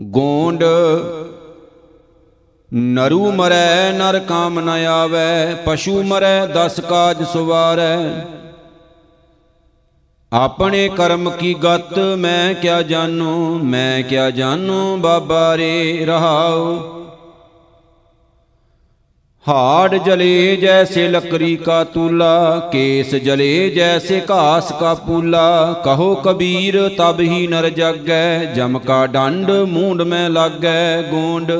[0.00, 0.64] ਗੋਂਡ
[2.74, 7.98] ਨਰੂ ਮਰੈ ਨਰ ਕਾਮ ਨ ਆਵੈ, ਪਸ਼ੂ ਮਰੈ ਦਸ ਕਾਜ ਸੁਵਾਰੈ।
[10.32, 17.03] ਆਪਣੇ ਕਰਮ ਕੀ ਗਤ, ਮੈਂ ਕਿਆ ਜਾਣੂ, ਮੈਂ ਕਿਆ ਜਾਣੂ, ਬਾਬਾ ਰੇ ਰਹਾਉ।
[19.46, 27.20] ਹਾੜ ਜਲੇ ਜੈਸੇ ਲਕੜੀ ਕਾ ਤੂਲਾ, ਕੇਸ ਜਲੇ ਜੈਸੇ ਘਾਸ ਕਾ ਪੂਲਾ। ਕਹੋ ਕਬੀਰ, ਤਬ
[27.20, 31.52] ਹੀ ਨਰ ਜਾਗੈ, ਜਮ ਕਾ ਡੰਡ, ਮੂੰਡ ਮੈਂ ਲਾਗੈ ਗੋਂਡ।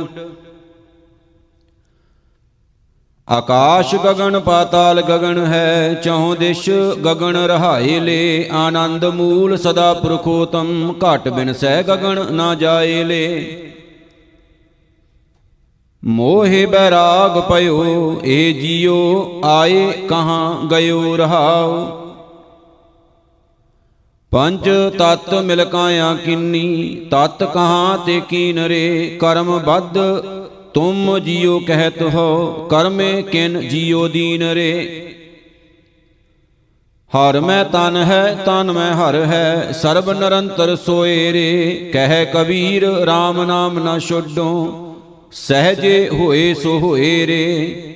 [3.29, 6.69] ਆਕਾਸ਼ ਗਗਨ ਪਾਤਾਲ ਗਗਨ ਹੈ ਚੌ ਦਿਸ਼
[7.07, 13.71] ਗਗਨ ਰਹਾਏ ਲੇ। ਆਨੰਦ ਮੂਲ ਸਦਾ ਪੁਰਖੋਤਮ, ਘਟ ਬਿਨ ਸਹਿ ਗਗਨ ਨਾ ਜਾਏ ਲੇ।
[16.07, 21.87] ਮੋਹਿ ਬੈਰਾਗ ਪਇਓ ਏ ਜੀਉ ਆਏ ਕਹਾਂ ਗਇਓ ਰਹਾਉ।
[24.31, 29.99] ਪੰਜ ਤਤ ਮਿਲ ਕਾਇਆ ਕਿੰਨੀ, ਤਤ ਕਹਾਂ ਤੇ ਕੀਨ ਰੇ, ਕਰਮ ਬੱਧ
[30.75, 35.01] ਤੁਮ ਜੀਉ ਕਹਿਤ ਹੋ, ਕਰਮੇ ਕਿਨ ਜੀਉ ਦੀਨ ਰੇ।
[37.17, 43.45] ਹਰ ਮੈਂ ਤਨ ਹੈ, ਤਨ ਮੈਂ ਹਰ ਹੈ, ਸਰਬ ਨਿਰੰਤਰ ਸੋਏ ਰੇ, ਕਹਿ ਕਬੀਰ RAM
[43.47, 44.84] ਨਾਮ ਨਾ ਛੋਡੋ।
[45.35, 47.91] ਸਹਜੇ ਹੋਏ ਸੋ ਹੋਏ ਰੇ।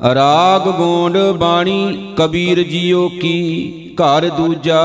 [0.00, 4.82] ਰਾਗ ਗੋਂਡ ਬਾਣੀ ਕਬੀਰ ਜੀਓ ਕੀ, ਘਰ ਦੂਜਾ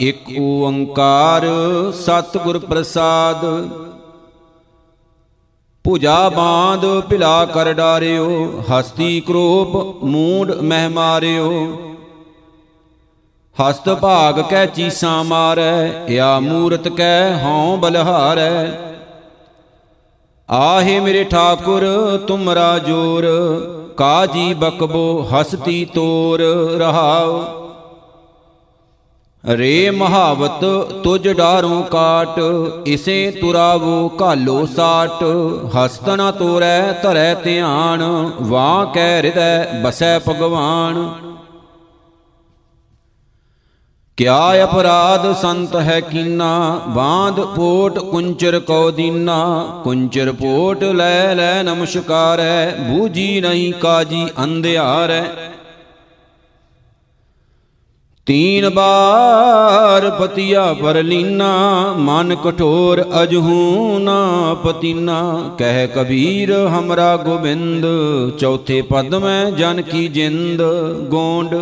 [0.00, 1.46] ਇੱਕ ਓੰਕਾਰ
[1.94, 3.44] ਸਤਿਗੁਰ ਪ੍ਰਸਾਦ।
[5.84, 11.50] ਭੁਜਾ ਬਾਂਧ ਭਿਲਾ ਕਰ ਡਾਰਿਓ, ਹਸਤੀ ਕਰੋਪ ਮੂੰਡ ਮਹਿ ਮਾਰਿਓ।
[13.56, 18.91] ਹਸਤ ਭਾਗ ਕੈ ਚੀਸਾਂ ਮਾਰੈ ਇਆ ਮੂਰਤ ਕੈ ਹਉ ਬਲਹਾਰੈ।
[20.52, 21.82] ਆਹੇ ਮੇਰੇ ਠਾਕੁਰ,
[22.26, 23.24] ਤੁਮਰਾ ਜੋਰ,
[23.96, 26.40] ਕਾਜੀ ਬਕਬੋ ਹਸਤੀ ਤੋਰ
[26.78, 27.42] ਰਹਾਉ
[29.44, 30.64] ਰੇ ਮਹਾਵਤ
[31.04, 32.38] ਤੁਜ ਡਾਰੋਂ ਕਾਟ,
[32.86, 35.24] ਇਸੇ ਤੁਰਾਵੋ ਘਾਲੋ ਸਾਟ।
[35.76, 41.08] ਹਸਤ ਨਾ ਤੋਰੈ, ਧਰੈ ਧਿਆਨ, ਵਾਹ ਕੈ ਹਿਰਦੈ, ਬਸੈ ਭਗਵਾਨ।
[44.16, 46.80] ਕਿਆ ਅਪਰਾਧ ਸੰਤ ਹੈ ਕੀਨਾ?
[46.88, 55.24] ਬਾਂਧ ਪੋਟ ਕੁੰਚਰ ਕੋ ਦੀਨਾ। ਕੁੰਚਰ ਪੋਟ ਲੈ ਲੈ ਨਮਸਕਾਰੈ ਬੂਜੀ ਨਹੀਂ ਕਾਜੀ ਅੰਧਿਆਰੈ।
[58.26, 67.86] ਤੀਨ ਬਾਰ ਪਤੀਆ ਪਰ ਲੀਨਾ, ਮਨ ਕਠੋਰ ਅਜਹੂ ਨਾ ਪਤੀਨਾ। ਕਹਿ ਕਬੀਰ ਹਮਰਾ ਗੋਬਿੰਦ,
[68.38, 70.62] ਚੌਥੇ ਪਦ ਮੈਂ ਜਨ ਕੀ ਜਿੰਦ।
[71.10, 71.54] ਗੋਂਡ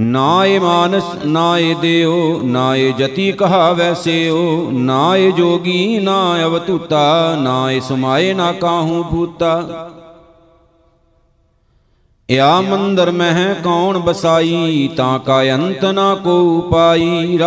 [0.00, 8.52] ਨਾਏ ਮਾਨਸ, ਨਾਏ ਦਿਓ, ਨਾਏ ਜਤੀ ਕਹਾਵੈ ਸਿਓ, ਨਾਏ ਜੋਗੀ ਨਾ ਅਵਤੂਤਾ, ਨਾਏ ਸਮਾਏ ਨਾ
[8.52, 9.90] ਕਾਹੂ ਭੂਤਾ।
[12.30, 17.38] ਇਆ ਮੰਦਰ ਮਹਿ ਕੌਣ ਬਸਾਈ, ਤਾਂ ਕਾ ਅੰਤ ਨਾ ਕੋ ਪਾਈ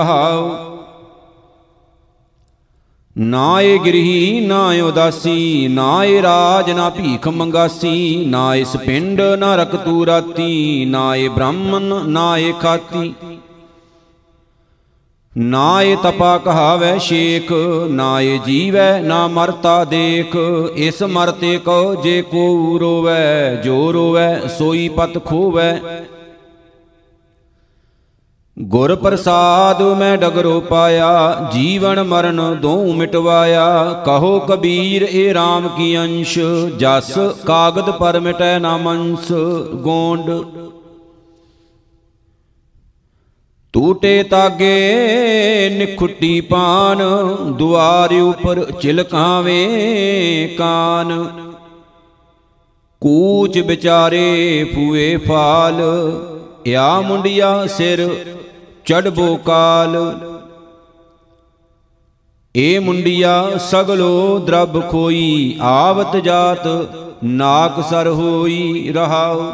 [3.22, 10.06] ਰਹਾਉ ਨਾਏ ਗ੍ਰਹੀ ਨਾ ਉਦਾਸੀ, ਨਾਏ ਰਾਜ ਨਾ ਭੀਖ ਮੰਗਾਸੀ ਨਾ ਇਸ ਪਿੰਡ ਨਾ ਰਕਤੂ
[10.06, 13.14] ਰਾਤੀ, ਨਾਏ ਬ੍ਰਾਹਮਣ, ਨਾਏ ਖਾਤੀ।
[15.38, 17.52] ਨਾਏ ਤਪਾ ਕਹਾਵੈ ਸ਼ੇਖ,
[17.90, 20.36] ਨਾਏ ਜੀਵੈ ਨਾ ਮਰਤਾ ਦੇਖ,
[20.76, 25.82] ਇਸ ਮਰਤੇ ਕੋ ਜੇ ਕੋ ਰੋਵੈ, ਜੋ ਰੋਵੈ ਸੋਈ ਪਤ ਖੋਵੈ।
[28.62, 36.40] ਗੁਰ ਪ੍ਰਸਾਦ ਮੈਂ ਡਗਰੋ ਪਾਇਆ, ਜੀਵਨ ਮਰਨ ਦੋ ਮਿਟਵਾਇਆ। ਕਹੋ ਕਬੀਰ ਇਹ RAM ਕੀ ਅੰਸ਼?
[36.78, 39.32] ਜਸ ਕਾਗਦ ਪਰ ਮਿਟੈ ਨਾ ਮੰਸ।
[39.76, 40.32] ਗੋਂਡ
[43.74, 44.96] ਟੂਟੇ ਤਾਗੇ
[45.78, 46.98] ਨਿਖੁੱਟੀ ਪਾਨ,
[47.52, 49.68] ਦੁਆਰ ਉਪਰ ਚਿਲਕਾਵੇਂ
[50.50, 51.28] ਕਾਨ।
[53.02, 55.82] ਕੂਚ ਵਿਚਾਰੇ ਫੂਏ ਫਾਲ
[56.68, 58.10] ਇਆ ਮੁੰਡਿਆ ਸਿਰ
[58.86, 60.20] ਚੜਬੋ ਕਾਲ।
[62.58, 66.68] ਏ ਮੁੰਡਿਆ, ਸਗਲੋ ਦਰਬ ਖੋਈ, ਆਵਤ ਜਾਤ,
[67.24, 69.52] ਨਾਕ ਸਰ ਹੋਈ ਰਹਾਉ।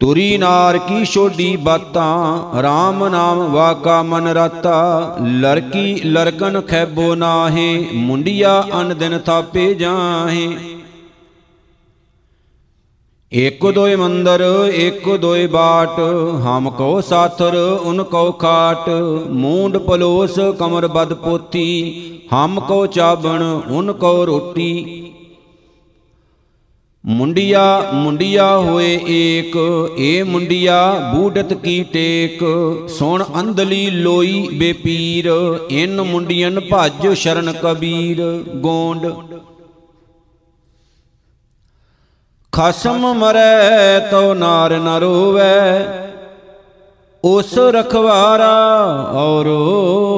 [0.00, 8.64] ਤੁਰੀ ਨਾਰ ਕੀ ਛੋਡੀ ਬਾਤਾਂ RAM ਨਾਮ ਵਾਕਾ ਮਨ ਰਾਤਾ। ਲੜਕੀ ਲਰਕਨ ਖੈਬੋ ਨਾਹੇ, ਮੁੰਡਿਆ
[8.80, 10.79] ਅਨ ਦਿਨ ਥਾਪੇ ਜਾਹੇ।
[13.32, 16.00] ਇਕ ਦੋਇ ਮੰਦਰ, ਇਕ ਦੋਇ ਬਾਟ,
[16.44, 18.88] ਹਮ ਕੋ ਸਾਥਰ, ਉਨ ਕੋ ਖਾਟ,
[19.30, 22.00] ਮੂੰਡ ਪਲੋਸ ਕਮਰ ਬਦ ਪੋਤੀ,
[22.32, 25.12] ਹਮ ਕੋ ਚਾਬਣ, ਉਨ ਕੋ ਰੋਟੀ।
[27.06, 29.56] ਮੁੰਡਿਆ ਮੁੰਡਿਆ ਹੋਏ ਏਕ,
[29.98, 32.44] ਏ ਮੁੰਡਿਆ ਬੂਡਤ ਕੀ ਟੇਕ।
[32.88, 35.30] ਸੁਣ ਅੰਧਲੀ ਲੋਈ ਬੇਪੀਰ,
[35.70, 39.12] ਇਨ ਮੁੰਡਿයਨ ਭੱਜ ਸ਼ਰਨ ਕਬੀਰ। ਗੋਂਡ
[42.52, 45.84] ਖਸਮ ਮਰੈ ਤੋ ਨਾਰ ਨ ਰੋਵੈ,
[47.24, 48.54] ਉਸ ਰਖਵਾਰਾ
[49.14, 49.48] ਔਰ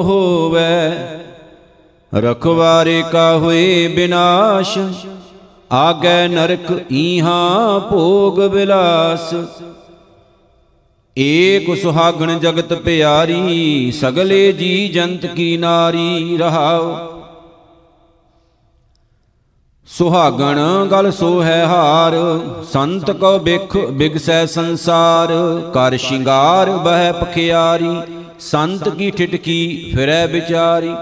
[0.03, 0.61] ਹੋਵੇ।
[2.13, 4.77] ਰਖਵਾਰੇ ਕਾ ਹੋਏ ਬਿਨਾਸ਼,
[5.71, 9.33] ਆਗੈ ਨਰਕ ਈਹਾਂ ਭੋਗ ਬਿਲਾਸ।
[11.17, 17.12] ਏਕ ਸੁਹਾਗਣ ਜਗਤ ਪਿਆਰੀ, ਸਗਲੇ ਜੀ ਜੰਤ ਕੀ ਨਾਰੀ ਰਹਾਉ।
[19.87, 20.59] ਸੁਹਾਗਣ
[20.91, 22.13] ਗਲ ਸੋ ਹੈ ਹਾਰ,
[22.71, 25.31] ਸੰਤ ਕੋ ਬਿਖ ਬਿਗਸੈ ਸੰਸਾਰ,
[25.73, 27.95] ਕਰ ਸ਼ਿੰਗਾਰ ਬਹਿ ਪਖਿਆਰੀ,
[28.41, 30.93] ਸੰਤ ਕੀ ਠਿਟਕੀ ਫਿਰੈ ਵਿਚਾਰੀ।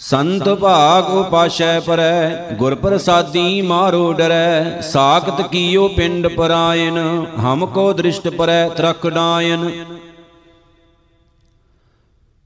[0.00, 6.98] ਸੰਤ ਭਾਗ ਉਪਾਸ਼ੈ ਪਰੈ, ਗੁਰ ਪ੍ਰਸਾਦੀ ਮਾਰੋ ਡਰੈ, ਸਾਖਤ ਕੀਓ ਪਿੰਡ ਪਰਾਇਨ
[7.40, 9.70] ਹਮ ਕੋ ਦ੍ਰਿਸ਼ਟ ਪਰੈ ਤਰਕ ਡਾਇਨ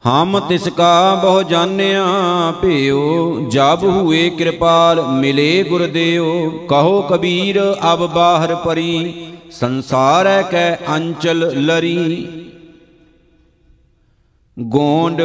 [0.07, 2.05] ਹਮ ਤਿਸ ਕਾ ਬਹੁ ਜਾਣਿਆ
[2.63, 7.59] ਭਿਓ, ਜਬ ਹੁਏ ਕਿਰਪਾਲ ਮਿਲੇ ਗੁਰਦੇਵ ਕਹੋ ਕਬੀਰ,
[7.93, 9.15] ਅਬ ਬਾਹਰ ਪਰੀ,
[9.51, 12.27] ਸੰਸਾਰੈ ਕੈ ਅੰਚਲ ਲਰੀ।
[14.59, 15.23] ਗੋਂਡ,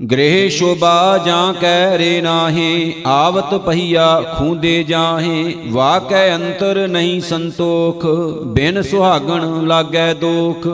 [0.00, 8.06] ਗ੍ਰਹਿ ਸ਼ੋਭਾ ਜਾਂ ਕੈ ਰੇ ਨਾਹੀ, ਆਵਤ ਪਹੀਆ ਖੂੰਦੇ ਜਾਹੇ। ਵਾਕੈ ਅੰਤਰ ਨਹੀਂ ਸੰਤੋਖ,
[8.46, 10.68] ਬਿਨ ਸੁਹਾਗਣ ਲਾਗੈ ਦੋਖ।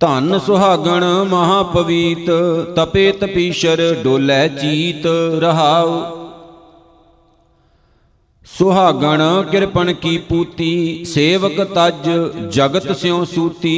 [0.00, 2.30] ਧਨ ਸੁਹਾਗਣ ਮਹਾ ਪਵੀਤ
[2.76, 5.06] ਤਪੇ ਤਪੀਸ਼ਰ ਡੋਲੇ ਚੀਤ
[5.40, 6.02] ਰਹਾਉ।
[8.46, 12.08] ਸੁਹਾਗਣ ਕਿਰਪਨ ਕੀ ਪੂਤੀ ਸੇਵਕ ਤਜ
[12.50, 13.74] ਜਗਤ ਸਿਉ ਸੂਤੀ।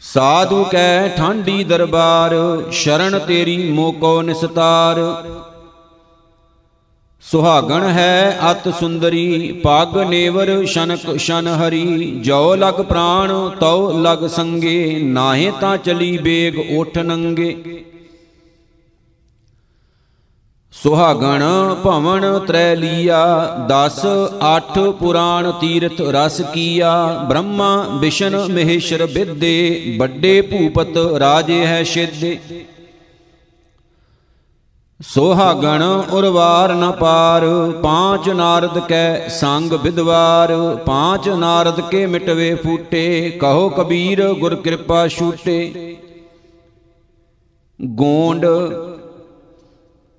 [0.00, 2.34] ਸਾਧੂ ਕੈ ਠਾਂਡੀ ਦਰਬਾਰ
[2.72, 5.00] ਸ਼ਰਨ ਤੇਰੀ ਮੋਕੋ ਨਿਸਤਾਰ।
[7.24, 14.98] ਸੁਹਾਗਣ ਹੈ ਅਤ ਸੁੰਦਰੀ ਪਗ ਨੇਵਰ ਸ਼ਨਕ ਸ਼ਨ ਹਰੀ। ਜੋ ਲਗ ਪ੍ਰਾਣ, ਤਉ ਲਗ ਸੰਗੇ,
[15.02, 17.84] ਨਾਹੇ ਤਾਂ ਚਲੀ ਬੇਗ ਉਠ ਨੰਗੇ।
[20.74, 21.42] ਸੁਹਾਗਣ
[21.84, 23.24] ਭਵਨ ਤ੍ਰੈ ਲੀਆ
[23.68, 24.04] 10
[24.42, 26.92] 8 ਪੁਰਾਣ ਤੀਰਥ ਰਸ ਕੀਆ।
[27.28, 32.38] ਬ੍ਰਹਮਾ ਵਿਸ਼ਨ ਮਹੇਸ਼ਰ ਵਿਦੇ ਵੱਡੇ ਭੂਪਤ ਰਾਜੇ ਹੈ ਸਿੱਧੇ।
[35.04, 37.44] ਸੋਹਾਗਣ ਉਰਵਾਰ ਨ ਪਾਰ,
[37.82, 40.52] ਪਾਂਚ ਨਾਰਦ ਕੈ ਸੰਗ ਵਿਦਵਾਰ,
[40.86, 45.96] ਪਾਂਚ ਨਾਰਦ ਕੇ ਮਿਟਵੇ ਫੂਟੇ, ਕਹੋ ਕਬੀਰ ਗੁਰ ਕਿਰਪਾ ਛੂਟੇ।
[47.80, 48.46] ਗੋਂਡ,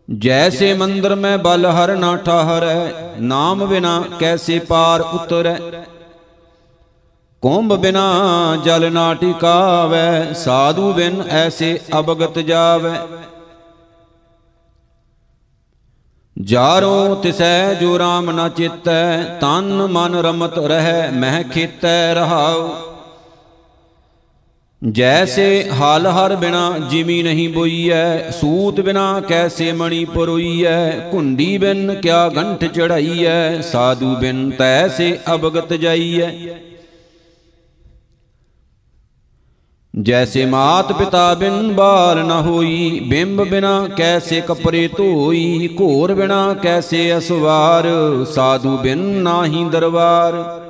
[0.09, 5.57] ਜੈਸੇ ਮੰਦਰ ਮੈਂ ਬਲ ਹਰ ਨਾ ਠਹਰੈ, ਨਾਮ ਬਿਨਾ ਕੈਸੇ ਪਾਰ ਉਤਰੈ।
[7.43, 8.07] ਕੁੰਭ ਬਿਨਾ
[8.63, 12.99] ਜਲ ਨਾ ਟਿਕਾਵੈ, ਸਾਧੂ ਬਿਨ ਐਸੇ ਅਬਗਤ ਜਾਵੈ।
[16.41, 22.69] ਜਾਰੋ ਤਿਸੈ ਜੋ ਰਾਮ ਨ ਚਿਤੈ, ਤਨ ਮਨ ਰਮਤ ਰਹਿ, ਮਹਿ ਖੇਤੈ ਰਹਾਉ।
[24.81, 32.29] ਜੈਸੇ ਹਲ ਹਰ ਬਿਨਾ ਜਿਮੀ ਨਹੀਂ ਬੋਈਐ, ਸੂਤ ਬਿਨਾ ਕੈਸੇ ਮਣੀ ਪਰੋਈਐ ਕੁੰਡੀ ਬਿਨ ਕਿਆ
[32.29, 36.31] ਗੰਠ ਚੜਾਈਐ, ਸਾਧੂ ਬਿਨ ਤੈਸੇ ਅਬਗਤ ਜਾਈਐ।
[40.01, 47.17] ਜੈਸੇ ਮਾਤ ਪਿਤਾ ਬਿਨ ਬਾਲ ਨ ਹੋਈ, ਬਿੰਬ ਬਿਨਾ ਕੈਸੇ ਕਪਰੇ ਧੋਈ, ਘੋਰ ਬਿਨਾ ਕੈਸੇ
[47.17, 47.87] ਅਸਵਾਰ,
[48.25, 50.61] ਸਾਧੂ ਬਿਨ ਨਾਹੀ ਦਰਬਾਰ।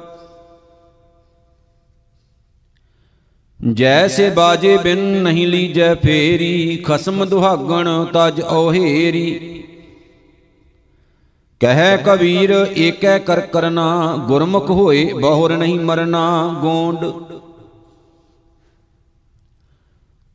[3.74, 9.64] ਜੈਸੇ ਬਾਜੇ ਬਿਨ ਨਹੀਂ ਲੀਜੈ ਫੇਰੀ, ਖਸਮ ਦੁਹਾਗਣ ਤਜ ਔਹੇਰੀ।
[11.60, 17.06] ਕਹਿ ਕਬੀਰ, ਏਕੈ ਕਰ ਕਰਨਾ ਗੁਰਮੁਖ ਹੋਏ ਬਹੁਰ ਨਹੀਂ ਮਰਨਾ, ਗੋਂਡ।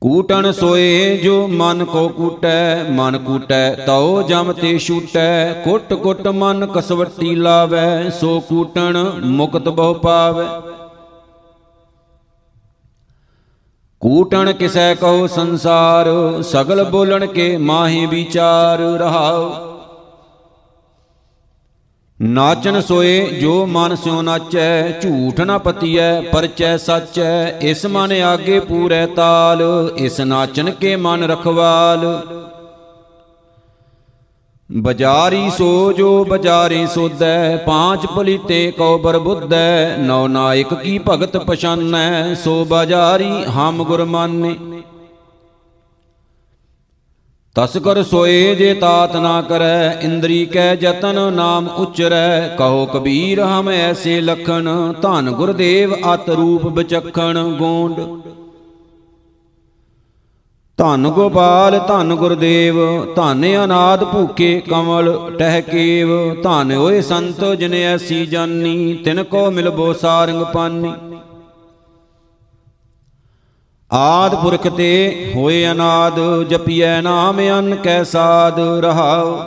[0.02, 6.66] ਕੂਟਣ ਸੋਏ ਜੋ ਮਨ ਕੋ ਕੂਟੈ, ਮਨ ਕੂਟੈ ਤਉ ਜਮ ਤੇ ਛੂਟੈ। ਕੁੱਟ ਕੁੱਟ ਮਨ
[6.66, 10.46] ਕਸਵੱਟੀ ਲਾਵੈ, ਸੋ ਕੂਟਣ ਮੁਕਤ ਬਹੁ ਪਾਵੈ।
[14.00, 16.06] ਕੂਟਣ ਕਿਸੈ ਕਹੋ ਸੰਸਾਰ,
[16.42, 19.79] ਸਗਲ ਬੋਲਣ ਕੇ ਮਾਹੀ ਵਿਚਾਰ ਰਹਾਉ।
[22.20, 29.06] ਨਾਚਨ ਸੋਏ ਜੋ ਮਨ ਸਿਉ ਨਾਚੈ, ਝੂਠ ਨਾ ਪਤੀਐ, ਪਰਚੈ ਸੱਚੈ, ਇਸ ਮਨ ਆਗੇ ਪੂਰੈ
[29.06, 29.62] ਤਾਲ,
[29.96, 32.04] ਇਸ ਨਾਚਨ ਕੇ ਮਨ ਰਖਵਾਲ।
[34.70, 42.64] ਬਜਾਰੀ ਸੋ ਜੋ ਬਜਾਰੇ ਸੋਧੈ, ਪਾਂਚ ਪਲੀਤੇ ਕਉ ਬਰਬੁੱਧੈ ਨੌ ਨਾਇਕ ਕੀ ਭਗਤ ਪਛਾਨੈ, ਸੋ
[42.64, 44.04] ਬਜਾਰੀ ਹਮ ਗੁਰ
[47.56, 53.40] ਮਾਨੇ ਤਸ ਕਰ ਸੋਏ ਜੇ ਤਾਤ ਨਾ ਕਰੈ, ਇੰਦਰੀ ਕੈ ਜਤਨ ਨਾਮ ਉਚਰੈ। ਕਹੋ ਕਬੀਰ,
[53.40, 58.00] ਹਮ ਐਸੇ ਲਖਣ, ਧਨ ਗੁਰਦੇਵ ਅਤ ਰੂਪ ਬਚਖਣ ਗੋਂਡ।
[60.78, 68.94] ਧੰਨ ਗੋਪਾਲ, ਧੰਨ ਗੁਰਦੇਵ, ਧੰਨ ਅਨਾਦ ਭੂਕੇ ਕਮਲ ਟਹਿਕੇਵ। ਧੰਨ ਓਏ ਸੰਤ, ਜਿਨ ਐਸੀ ਜਾਨੀ,
[68.94, 70.92] ਤਿਨ ਕੋ ਮਿਲਬੋ ਸਾਰੰਗ ਪਾਨੀ।
[73.92, 76.18] ਆਦ ਪੁਰਖ ਤੇ ਹੋਏ ਅਨਾਦ,
[76.48, 79.38] ਜਪੀਐ ਨਾਮ ਅਨ ਕੈ ਸਾਧ ਰਹਾਉ।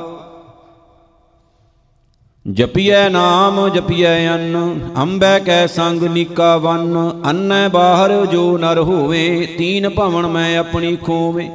[2.46, 9.90] ਜਪੀਐ ਨਾਮ, ਜਪੀਐ ਅੰਨ, ਅੰਬੈ ਕੈ ਸੰਗ ਨੀਕਾ ਵਨ, ਅੰਨੈ ਬਾਹਰ ਜੋ ਨਰ ਹੋਵੇ, ਤੀਨ
[9.90, 11.50] ਭਵਨ ਮੈਂ ਆਪਣੀ ਖੋਵੇ।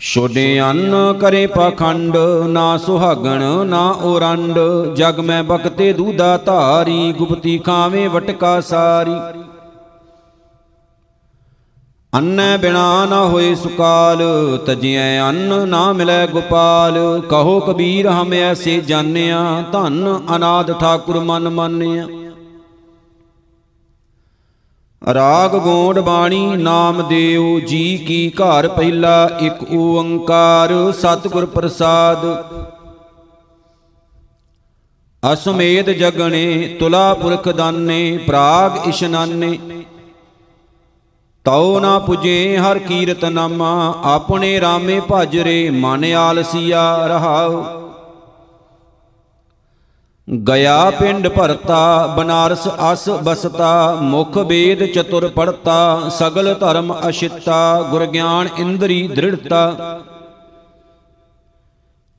[0.00, 2.16] ਛੋਡੇ ਅੰਨ ਕਰੇ ਪਖੰਡ,
[2.48, 4.58] ਨਾ ਸੁਹਾਗਣ, ਨਾ ਔਰੰਡ
[4.96, 9.14] ਜਗ ਮੈਂ ਬਕਤੇ ਦੂਦਾ ਧਾਰੀ, ਗੁਪਤੀ ਖਾਵੇਂ ਵਟਕਾ ਸਾਰੀ।
[12.16, 14.22] ਅੰਨੈ ਬਿਨਾ ਨਾ ਹੋਏ ਸੁਕਾਲ,
[14.66, 22.06] ਤਜਿਐ ਅੰਨ ਨਾ ਮਿਲੈ ਗੋਪਾਲ। ਕਹੋ ਕਬੀਰ, ਹਮ ਐਸੇ ਜਾਣਿਆ, ਧੰਨ ਅਨਾਦ ਠਾਕੁਰ ਮਨ ਮਾਨਿਆ।
[25.14, 32.26] ਰਾਗ ਗੋਂਡ ਬਾਣੀ, ਨਾਮ ਦੇਉ, ਜੀ ਕੀ ਘਰ ਪਹਿਲਾ ਇੱਕ ਓੰਕਾਰ, ਸਤਿਗੁਰ ਪ੍ਰਸਾਦ।
[35.32, 39.58] ਅਸਮੇਤ ਜਗਣੇ, ਤੁਲਾ ਪੁਰਖ ਦਾਨੇ, ਪ੍ਰਾਗ ਇਸ਼ਨਾਨੇ।
[41.44, 47.64] ਤਉ ਨਾ ਪੁਜੇ ਹਰ ਕੀਰਤ ਨਾਮਾ, ਆਪਣੇ ਰਾਮੇ ਭਜ ਰੇ ਮਨ ਆਲਸੀਆ ਰਹਾਉ।
[50.48, 58.48] ਗਿਆ ਪਿੰਡ ਭਰਤਾ, ਬਨਾਰਸ ਅਸ ਬਸਤਾ, ਮੁਖ ਵੇਦ ਚਤੁਰ ਪੜਤਾ, ਸਗਲ ਧਰਮ ਅਸ਼ਿਤਾ, ਗੁਰ ਗਿਆਨ
[58.58, 60.00] ਇੰਦਰੀ ਦ੍ਰਿੜਤਾ।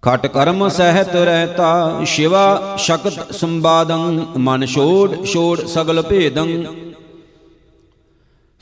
[0.03, 6.63] ਖਟ ਕਰਮ ਸਹਿਤ ਰਹਤਾ, ਸ਼ਿਵਾ ਸ਼ਕਤ ਸੰਬਾਦੰ ਮਨ ਛੋੜ ਛੋੜ ਸਗਲ ਭੇਦੰ।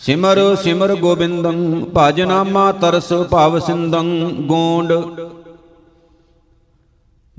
[0.02, 4.94] ਸਿਮਰ ਸਿਮਰ ਗੋਬਿੰਦੰ, ਭਜ ਨਾਮਾ ਤਰਸ ਭਵ ਸਿੰਦੰ ਗੋਂਡ।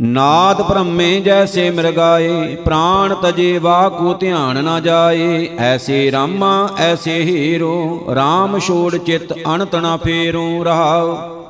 [0.00, 8.59] ਨਾਦ ਬ੍ਰਹਮੇ ਜੈਸੇ ਮਿਰਗਾਏ ਪ੍ਰਾਣ ਤਜੇ ਵਾਕੂ ਧਿਆਨ ਨਾ ਜਾਏ। ਐਸੇ ਰਾਮਾ, ਐਸੇ ਹੀਰੋ RAM
[8.59, 11.41] ਛੋੜ ਚਿਤ ਅਣਤ ਨਾ ਫੇਰੋ ਰਹਾਉ।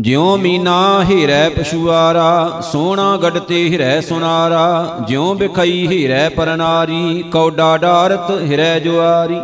[0.00, 8.78] ਜਿਉ ਮੀਨਾ ਹੀਰੈ ਪਸ਼ੂਆਰਾ ਸੋਨਾ ਗੜਤੇ ਹੀਰੈ ਸੁਨਾਰਾ, ਜਿਉ ਬਿਖਈ ਹੀਰੈ ਪਰਨਾਰੀ ਕੌਡਾ ਡਾਰਤ ਹੀਰੈ
[8.78, 9.40] ਜੁਆਰੀ।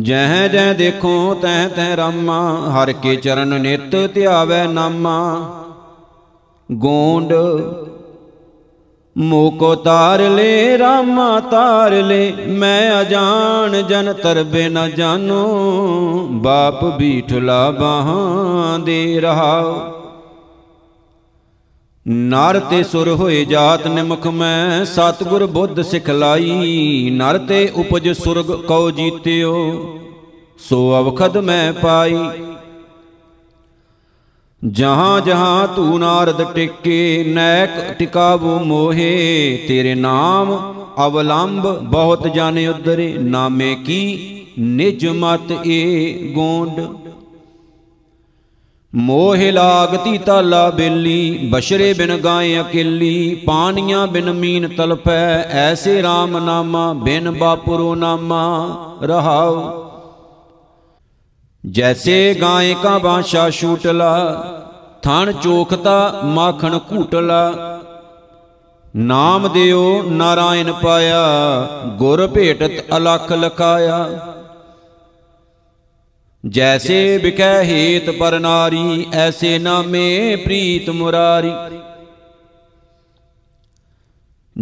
[0.00, 5.18] ਜਹ ਜਹ ਦੇਖੋ ਤਹ ਤਹ ਰਾਮਾ, ਹਰ ਕੇ ਚਰਨ ਨਿਤ ਧਿਆਵੈ ਨਾਮਾ।
[6.72, 7.32] ਗੋਂਡ
[9.16, 18.78] ਮੋਕੋ ਤਾਰ ਲੈ, ਰਾਮਾ ਤਾਰ ਲੈ, ਮੈਂ ਅਜਾਨ ਜਨ ਤਰਬੇ ਨ ਜਾਨੋ। ਬਾਪ ਬੀਠਲਾ ਬਾਹਾਂ
[18.78, 19.80] ਦੇ ਰਹਾਓ।
[22.06, 28.90] ਨਰ ਤੇ ਸੁਰ ਹੋਏ ਜਾਤ ਨਿਮਖ ਮੈਂ, ਸਤਗੁਰ ਬੁੱਧ ਸਿਖਲਾਈ ਨਰ ਤੇ ਉਪਜ ਸੁਰਗ ਕਉ
[28.90, 29.54] ਜੀਤਿਓ,
[30.58, 32.18] ਸੋ ਅਵਖਦ ਮੈਂ ਪਾਈ।
[34.64, 40.74] ਜਹਾਂ ਜਹਾਂ ਤੂ ਨਾਰਦ ਟਿਕੇ, ਨੈਕ ਟਿਕਾਵੋ ਮੋਹੇ, ਤੇਰੇ ਨਾਮ
[41.06, 46.80] ਅਵਲੰਬ ਬਹੁਤ ਜਾਣੇ ਉਦਰੇ ਨਾਮੇ ਕੀ ਨਿਜ ਮਤ ਏ ਗੋਂਡ।
[48.94, 56.92] ਮੋਹ ਲਾਗਤੀ ਤਾਲਾ ਬੇਲੀ, ਬਸ਼ਰੇ ਬਿਨ ਗਾਏ ਅਕੇਲੀ, ਪਾਣੀਆਂ ਬਿਨ ਮੀਨ ਤਲਪੈ, ਐਸੇ RAM ਨਾਮਾ
[56.92, 59.89] ਬਿਨ ਬਾਪੁਰੋ ਨਾਮਾ ਰਹਾਉ।
[61.66, 64.42] ਜੈਸੇ ਗਾਏ ਕਾ ਬਾਸ਼ਾ ਛੂਟਲਾ,
[65.02, 67.52] ਥਣ ਚੋਖਤਾ ਮਾਖਣ ਘੂਟਲਾ।
[68.96, 71.22] ਨਾਮ ਦਿਓ ਨਾਰਾਇਣ ਪਾਇਆ,
[71.86, 74.18] ਗੁਰ ਭੇਟਤ ਅਲਖ ਲਖਾਇਆ।
[76.48, 81.52] ਜੈਸੇ ਵਿਕੈ ਹੇਤ ਪਰ ਨਾਰੀ, ਐਸੇ ਨਾਮੇ ਪ੍ਰੀਤ ਮੁਰਾਰੀ।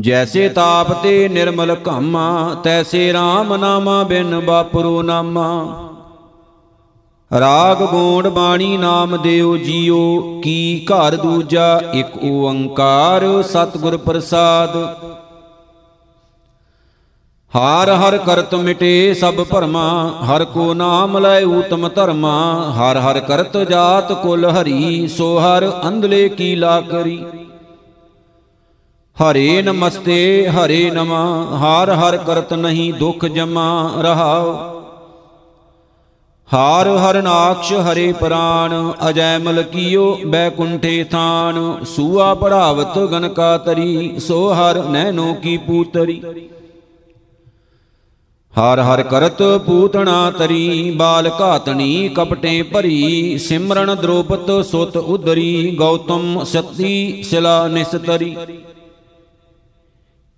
[0.00, 5.84] ਜੈਸੇ ਤਾਪ ਤੇ ਨਿਰਮਲ ਕਾਮਾ ਤੈਸੇ RAM ਨਾਮਾ ਬਿਨ ਬਾਪਰੋ ਨਾਮਾ।
[7.30, 14.76] ਰਾਗ ਗੋਂਡ ਬਾਣੀ ਨਾਮ ਦਿਓ ਜੀਓ ਕੀ ਘਰ ਦੂਜਾ ਇੱਕ ਓੰਕਾਰ ਸਤਿਗੁਰ ਪ੍ਰਸਾਦ।
[17.54, 22.32] ਹਾਰ ਹਰ ਕਰਤ ਮਿਟੇ ਸਭ ਭਰਮਾ, ਹਰ ਕੋ ਨਾਮ ਲੈ ਊਤਮ ਧਰਮਾ,
[22.72, 27.24] ਹਰ ਹਰ ਕਰਤ ਜਾਤ ਕੁਲ ਹਰੀ, ਸੋ ਹਰ ਅੰਧਲੇ ਕੀ ਲਾ ਕਰੀ।
[29.16, 31.22] ਹਰੇ ਨਮਸਤੇ, ਹਰੇ ਨਮਾ,
[31.58, 34.77] ਹਰ ਹਰ ਕਰਤ ਨਹੀਂ ਦੁਖ ਜਮਾ ਰਹਾਉ।
[36.50, 38.72] ਹਾਰ ਹਰਨਾਕਸ਼ ਹਰੇ ਪ੍ਰਾਨ
[39.08, 46.20] ਅਜੈ ਮਲਕੀਓ ਬੈਕੁੰਠੇ ਥਾਨ, ਸੂਆ ਪੜਾਵਤ ਗਨਕਾ ਤਰੀ ਸੋ ਹਰ ਨੈਨੋ ਕੀ ਪੂਤਰੀ।
[48.54, 57.22] ਹਰ ਹਰ ਕਰਤ ਪੂਤਣਾ ਤਰੀ, ਬਾਲ ਘਾਤਣੀ ਕਪਟੇ ਭਰੀ, ਸਿਮਰਨ ਦ੍ਰੋਪਤ ਸੁਤ ਉਦਰੀ ਗੌਤਮ ਸਤੀ
[57.22, 58.36] ਸਿਲਾ ਨਿਸਤਰੀ।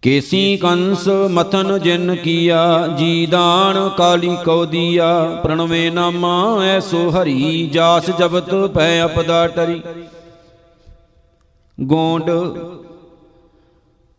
[0.03, 8.11] ਕੇਸੀ ਕੰਸ ਮਥਨ ਜਿਨ ਕੀਆ, ਜੀ ਦਾਨ ਕਾਲੀ ਕਉ ਦੀਆ, ਪ੍ਰਣਵੇ ਨਾਮਾ ਐਸੋ ਹਰੀ, ਜਾਸ
[8.11, 9.81] ਜਬਤ ਪੈ ਅਪਦਾ ਟਰੀ।
[11.79, 12.31] ਗੋਂਡ,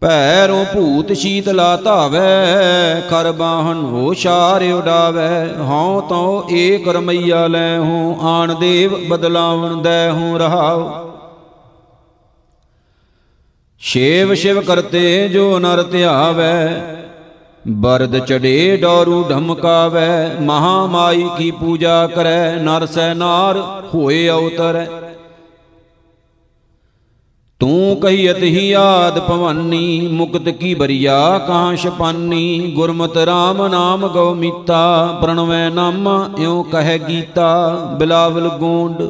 [0.02, 8.18] ਭੈਰੋਂ ਭੂਤ ਸ਼ੀਤਲਾ ਧਾਵੈ ਕਰ ਬਾਹਨ ਹੋ ਛਾਰ ਉਡਾਵੈ, ਹਉ ਤਉ ਏਕ ਰਮਈਆ ਲੈ ਹੂੰ,
[8.22, 10.90] ਆਣ ਦੇਵ ਬਦਲਾਵਣ ਦੈ ਹੂੰ ਰਹਾਉ।
[13.82, 16.82] ਸ਼ੇਵ ਸ਼ਿਵ ਕਰਤੇ ਜੋ ਨਰ ਧਿਆਵੈ
[17.68, 23.58] ਬਰਦ ਚੜੇ ਡੋਰੂ ਢਮਕਾਵੈ ਮਹਾ ਮਾਈ ਕੀ ਪੂਜਾ ਕਰੈ ਨਰ ਸੈ ਨਾਰ
[23.96, 24.88] ਹੋਏ ਅਵਤਰੈ।
[27.60, 35.18] ਤੂੰ ਕਹੀਤ ਹੀ ਆਦ ਭਵਾਨੀ ਮੁਕਤ ਕੀ ਬਰੀਆ ਕਾਂ ਛਪਾਨੀ ਗੁਰਮਤਿ RAM ਨਾਮ ਗਉ ਮੀਤਾ
[35.22, 36.08] ਪ੍ਰਣਵੈ ਨਾਮ
[36.40, 37.70] ਇਉ ਕਹੈ ਗੀਤਾ
[38.00, 39.02] ਬਿਲਾਵਲ ਗੋਂਡ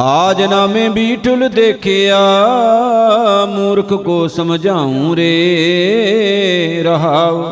[0.00, 2.18] ਆਜ ਨਾਮੇ ਬੀਠਲ ਦੇਖਿਆ,
[3.46, 7.42] ਮੂਰਖ ਕੋ ਸਮਝਾਉ ਰੇ ਰਹਾਉ।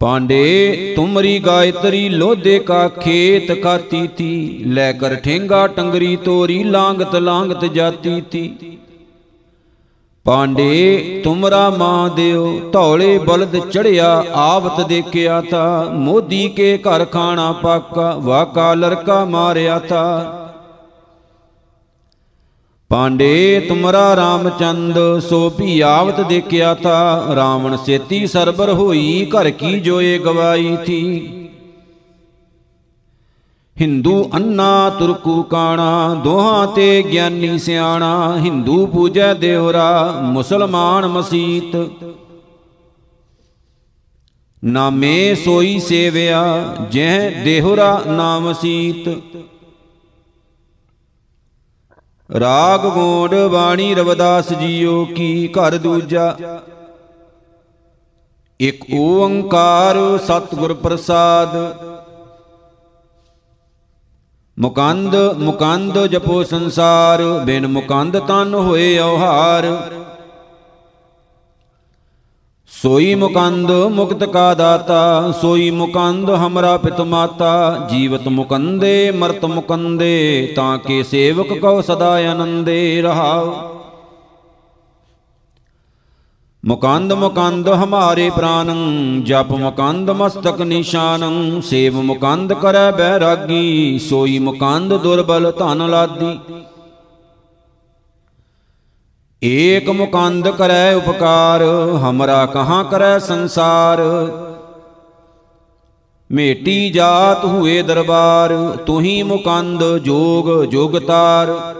[0.00, 7.64] ਪਾਂਡੇ, ਤੁਮਰੀ ਗਾਇਤਰੀ ਲੋਧੇ ਕਾ ਖੇਤ ਕਾਤੀ ਤੀ, ਲੈ ਕਰ ਠੇਂਗਾ ਟੰਗਰੀ ਤੋਰੀ, ਲਾਂਗਤ ਲਾਂਗਤ
[7.64, 8.78] ਜਾਤੀ ਤੀ।
[10.24, 18.14] ਪਾਂਡੇ, ਤੁਮਰਾ ਮਾਂ ਦਿਓ, ਧੌਲੇ ਬਲਦ ਚੜਿਆ, ਆਵਤ ਦੇਖਿਆ ਤਾ, ਮੋਦੀ ਕੇ ਘਰ ਖਾਣਾ ਪਾਕਾ,
[18.18, 20.40] ਵਾਕਾ ਲੜਕਾ ਮਾਰਿਆ ਤਾ।
[22.94, 30.18] ਪਾਂਡੇ, ਤੁਮਰਾ ਰਾਮਚੰਦ, ਸੋ ਵੀ ਆਵਤ ਦੇਖਿਆ ਤਾ ਰਾਵਣ ਸੇਤੀ ਸਰਬਰ ਹੋਈ, ਘਰ ਕੀ ਜੋਏ
[30.18, 31.30] ਗਵਾਈ ਥੀ।
[33.80, 41.90] ਹਿੰਦੂ ਅੰਨਾ ਤੁਰਕੂ ਕਾਣਾ, ਦੋਹਾਂ ਤੇ ਗਿਆਨੀ ਸਿਆਣਾ। ਹਿੰਦੂ ਪੂਜੈ ਦੇਵਰਾ, ਮੁਸਲਮਾਨ ਮਸੀਤ।
[44.64, 49.18] ਨਾਮੇ ਸੋਈ ਸੇਵਿਆ, ਜਹ ਦੇਹਰਾ ਨਾਮ ਸੀਤ।
[52.40, 56.36] ਰਾਗ ਗੋਂਡ ਬਾਣੀ ਰਵਦਾਸ ਜੀਓ ਕੀ ਘਰ ਦੂਜਾ।
[58.60, 61.56] ਇਕ ਓੰਕਾਰ ਸਤਿਗੁਰ ਪ੍ਰਸਾਦ।
[64.58, 69.90] ਮੁਕੰਦ ਮੁਕੰਦ ਜਪੋ ਸੰਸਾਰ, ਬਿਨ ਮੁਕੰਦ ਤਨ ਹੋਏ ਔਹਾਰ।
[72.84, 80.78] ਸੋਈ ਮੁਕੰਦ ਮੁਕਤ ਕਾ ਦਾਤਾ, ਸੋਈ ਮੁਕੰਦ ਹਮਰਾ ਪਿਤ ਮਾਤਾ, ਜੀਵਤ ਮੁਕੰਦੇ ਮਰਤ ਮੁਕੰਦੇ, ਤਾਂ
[80.78, 83.54] ਕੇ ਸੇਵਕ ਕਉ ਸਦਾ ਆਨੰਦੇ ਰਹਾਉ।
[86.64, 95.52] ਮੁਕੰਦ ਮੁਕੰਦ ਹਮਾਰੇ ਪ੍ਰਾਨੰ, ਜਪ ਮੁਕੰਦ ਮਸਤਕ ਨਿਸ਼ਾਨੰ, ਸੇਵ ਮੁਕੰਦ ਕਰੈ ਬੈਰਾਗੀ, ਸੋਈ ਮੁਕੰਦ ਦੁਰਬਲ
[95.58, 96.38] ਧਨ ਲਾਦੀ।
[99.44, 101.62] ਏਕ ਮੁਕੰਦ ਕਰੈ ਉਪਕਾਰ,
[102.02, 104.00] ਹਮਰਾ ਕਹਾਂ ਕਰੈ ਸੰਸਾਰ?
[106.30, 108.54] ਮੇਟੀ ਜਾਤ ਹੋਏ ਦਰਬਾਰ,
[108.86, 111.74] ਤੁਹੀ ਮੁਕੰਦ ਜੋਗ ਜੋਗਤਾਰ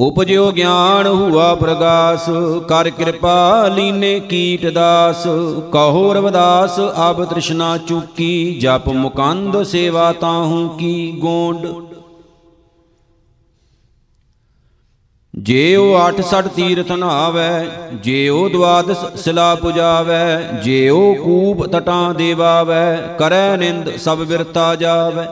[0.00, 2.28] ਉਪਜਿਓ ਗਿਆਨ ਹੁਆ ਪ੍ਰਗਾਸ,
[2.68, 5.24] ਕਰ ਕਿਰਪਾ ਲੀਨੇ ਕੀਟ ਦਾਸ।
[5.72, 11.66] ਕਹੋ ਰਵਦਾਸ ਆਬ ਤ੍ਰਿਸ਼ਨਾ ਚੁਕੀ, ਜਪ ਮੁਕੰਦ ਸੇਵਾ ਤਾਹੂ ਕੀ ਗੋਂਡ?
[15.42, 22.96] ਜੇ ਉਹ 86 ਤੀਰਥ ਨਾਵੈ ਜੇ ਉਹ ਦਵਾਦਸ ਸਿਲਾ ਪੁਜਾਵੈ ਜੇ ਉਹ ਕੂਪ ਤਟਾਂ ਦੇਵਾਵੈ,
[23.18, 25.26] ਕਰੈ ਨਿੰਦ ਸਭ ਵਿਰਤਾ ਜਾਵੈ।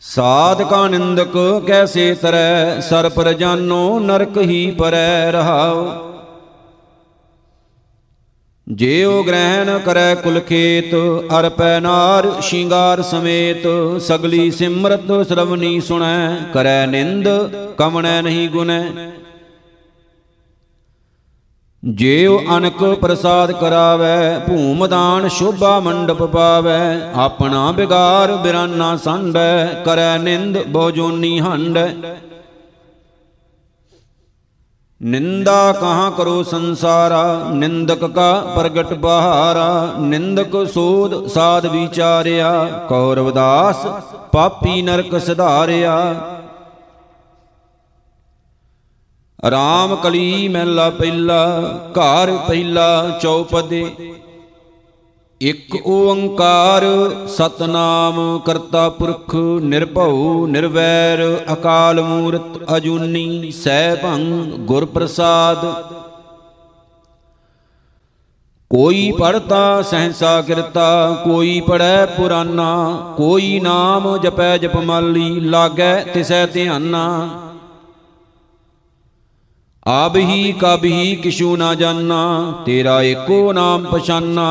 [0.00, 6.13] ਸਾਧਕਾ ਨਿੰਦਕ ਕੈਸੇ ਤਰੈ ਸਰ ਪਰ ਜਾਨੋ ਨਰਕ ਹੀ ਪਰੈ ਰਹਾਉ।
[8.66, 10.94] ਜੇ ਉਹ ਗ੍ਰਹਿਣ ਕਰੈ ਕੁਲ ਖੇਤ
[11.38, 13.66] ਅਰਪੈ ਨਾਰ ਸ਼ਿੰਗਾਰ ਸਮੇਤ,
[14.00, 17.28] ਸਗਲੀ ਸਿਮਰਤ ਸ਼ਰਵਨੀ ਸੁਣੈ, ਕਰੈ ਨਿੰਦ
[17.78, 18.82] ਕਮਣੈ ਨਹੀਂ ਗੁਨੈ
[21.82, 30.16] ਜੇ ਉਹ ਅਨਕ ਪ੍ਰਸਾਦ ਕਰਾਵੈ, ਭੂਮ ਦਾਨ ਸ਼ੋਭਾ ਮੰਡਪ ਪਾਵੈ, ਆਪਣਾ ਬਿਗਾਰ ਬਿਰਾਨਾ ਸੰਡੈ, ਕਰੈ
[30.18, 31.92] ਨਿੰਦ ਬਹੁ ਜੋਨੀ ਹੰਡੈ।
[35.04, 37.46] ਨਿੰਦਾ ਕਹਾਂ ਕਰੋ ਸੰਸਾਰਾ?
[37.50, 39.94] ਨਿੰਦਕ ਕਾ ਪ੍ਰਗਟ ਬਹਾਰਾ?
[39.98, 42.64] ਨਿੰਦਕ ਸੋਧ ਸਾਧ ਵਿਚਾਰਿਆ?
[42.88, 43.86] ਕੌਰਵਦਾਸ
[44.32, 46.14] ਪਾਪੀ ਨਰਕ ਸਿਧਾਰਿਆ।
[49.50, 54.14] ਰਾਮ ਕਲੀ ਮਹਿਲਾ ਪਹਿਲਾ, ਘਰ ਪਹਿਲਾ ਚੌਪਦੇ।
[55.40, 56.84] ਇਕ ਓੰਕਾਰ
[57.28, 64.24] ਸਤਨਾਮ ਕਰਤਾ ਪੁਰਖ ਨਿਰਭਉ ਨਿਰਵੈਰ ਅਕਾਲ ਮੂਰਤ ਅਜੂਨੀ ਸੈਭੰ
[64.66, 65.64] ਗੁਰ ਪ੍ਰਸਾਦ
[68.70, 77.04] ਕੋਈ ਪੜਤਾ ਸਹਸਾ ਕਿਰਤਾ, ਕੋਈ ਪੜੈ ਪੁਰਾਨਾ, ਕੋਈ ਨਾਮ ਜਪੈ ਜਪਮਾਲੀ ਲਾਗੈ ਤਿਸੈ ਧਿਆਨਾ।
[79.86, 84.48] ਆਬ ਹੀ ਕਬ ਹੀ ਕਿਛੂ ਨਾ ਜਾਣਾ ਤੇਰਾ ਏਕੋ ਨਾਮ ਪਛਾਨਾ।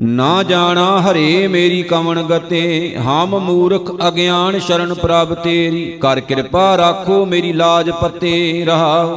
[0.00, 7.24] ਨਾ ਜਾਣਾ ਹਰੇ ਮੇਰੀ ਕਵਣ ਗਤੇ, ਹਮ ਮੂਰਖ ਅਗਿਆਨ ਸ਼ਰਨ ਪ੍ਰਭ ਤੇਰੀ, ਕਰ ਕਿਰਪਾ ਰਾਖੋ
[7.26, 9.16] ਮੇਰੀ ਲਾਜ ਪਤੇ ਰਹਾਉ।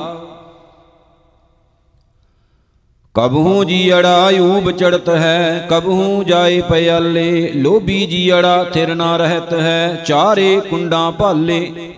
[3.16, 9.54] ਕਬਹੂ ਜੀ ਅੜਾ ਊਬ ਚੜਤ ਹੈ, ਕਬਹੂ ਜਾਏ ਪਿਆਲੇ, ਲੋਭੀ ਜੀ ਅੜਾ ਥਿਰ ਨਾ ਰਹਤ
[9.54, 11.94] ਹੈ, ਚਾਰੇ ਕੁੰਡਾਂ ਭਾਲੇ।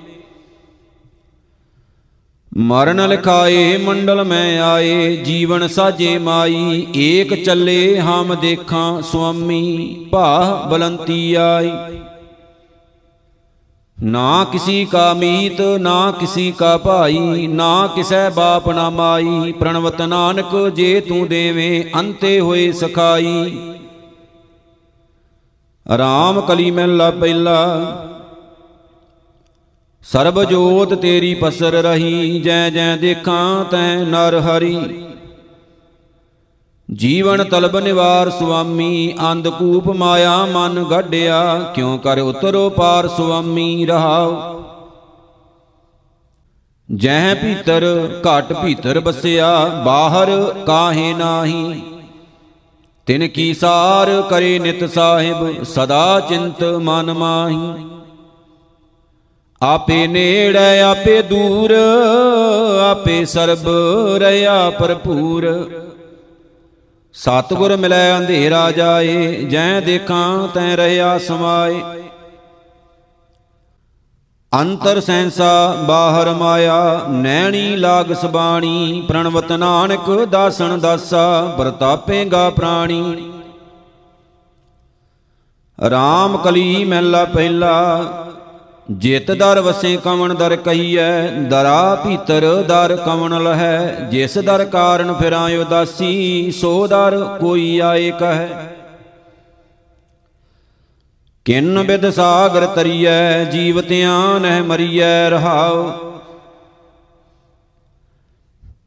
[2.55, 11.33] ਮਰਨ ਲਿਖਾਏ ਮੰਡਲ ਮੈਂ ਆਏ, ਜੀਵਨ ਸਾਜੇ ਮਾਈ, ਏਕ ਚੱਲੇ ਹਮ ਦੇਖਾਂ ਸੁਆਮੀ ਭਾ ਬਲੰਤੀ
[11.33, 11.71] ਆਈ।
[13.97, 20.55] ਨਾ ਕਿਸੀ ਕਾ ਮੀਤ, ਨਾ ਕਿਸੀ ਕਾ ਭਾਈ, ਨਾ ਕਿਸੈ ਬਾਪ ਨਾ ਮਾਈ, ਪ੍ਰਣਵਤ ਨਾਨਕ
[20.75, 23.59] ਜੇ ਤੂੰ ਦੇਵੇਂ ਅੰਤੇ ਹੋਏ ਸਖਾਈ।
[25.97, 27.57] ਰਾਮ ਕਲੀ ਮਹਿਲਾ ਪਹਿਲਾ
[30.05, 35.05] ਸਰਬ ਜੋਤ ਤੇਰੀ ਪਸਰ ਰਹੀ, ਜੈ ਜੈ ਦੇਖਾਂ ਤੈ ਨਰ ਹਰੀ।
[36.91, 44.61] ਜੀਵਨ ਤਲਬ ਨਿਵਾਰ ਸੁਆਮੀ ਅੰਧਕੂਪ ਮਾਇਆ ਮਨ ਗੱਡਿਆ, ਕਿਉ ਕਰ ਉਤਰੋ ਪਾਰ ਸੁਆਮੀ ਰਹਾਉ।
[46.89, 47.83] ਜਹ ਭੀਤਰ,
[48.21, 51.81] ਘਟ ਭੀਤਰ ਬਸਿਆ, ਬਾਹਰ ਕਾਹੇ ਨਾਹੀ।
[53.05, 57.73] ਤਿਨ ਕੀ ਸਾਰ ਕਰੇ ਨਿਤ ਸਾਹਿਬ, ਸਦਾ ਚਿੰਤ ਮਨ ਮਾਹੀ।
[59.65, 61.75] ਆਪੇ ਨੇੜੇ, ਆਪੇ ਦੂਰ,
[62.91, 63.67] ਆਪੇ ਸਰਬ
[64.17, 65.71] ਰਿਆ ਭਰਪੂਰ।
[67.13, 71.81] ਸਤਗੁਰ ਮਿਲੈ ਅੰਧੇਰਾ ਜਾਏ, ਜੈ ਦੇਖਾਂ ਤੈ ਰਹਿਆ ਸਮਾਏ।
[74.61, 83.31] ਅੰਤਰ ਸੈਂਸਾ ਬਾਹਰ ਮਾਇਆ, ਨੈਣੀ ਲਾਗ ਸਬਾਣੀ, ਪ੍ਰਣਵਤ ਨਾਨਕ ਦਾਸਨ ਦਾਸਾ ਵਰਤਾਪੇਗਾ ਪ੍ਰਾਣੀ।
[85.87, 88.03] RAM ਕਲੀ ਮਹਿਲਾ ਪਹਿਲਾ
[88.91, 95.49] ਜਿਤ ਦਰ ਵਸੇ ਕਵਣ ਦਰ ਕਹੀਐ, ਦਰਾ ਭੀਤਰ ਦਰ ਕਵਣ ਲਹੈ, ਜਿਸ ਦਰ ਕਾਰਨ ਫਿਰਾਂ
[95.49, 98.73] ਉਦਾਸੀ ਸੋ ਦਰ ਕੋਈ ਆਏ ਕਹੈ।
[101.45, 105.91] ਕਿੰਨ ਬਿਦ ਸਾਗਰ ਤਰੀਐ, ਜੀਵਤਿਆਂ ਨਹਿ ਮਰੀਐ ਰਹਾਉ।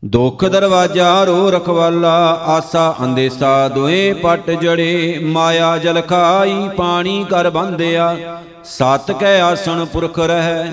[0.08, 8.16] ਦੁਖ ਦਰਵਾਜਾ ਰੋ ਰਖਵਾਲਾ, ਆਸਾ ਅੰਦੇਸਾ ਦੋਏ ਪਟ ਜੜੇ, ਮਾਇਆ ਜਲ ਖਾਈ, ਪਾਣੀ ਕਰ ਬੰਦਿਆ
[8.64, 10.70] ਸਤ ਕੈ ਆਸਣ ਪੁਰਖ ਰਹਿ।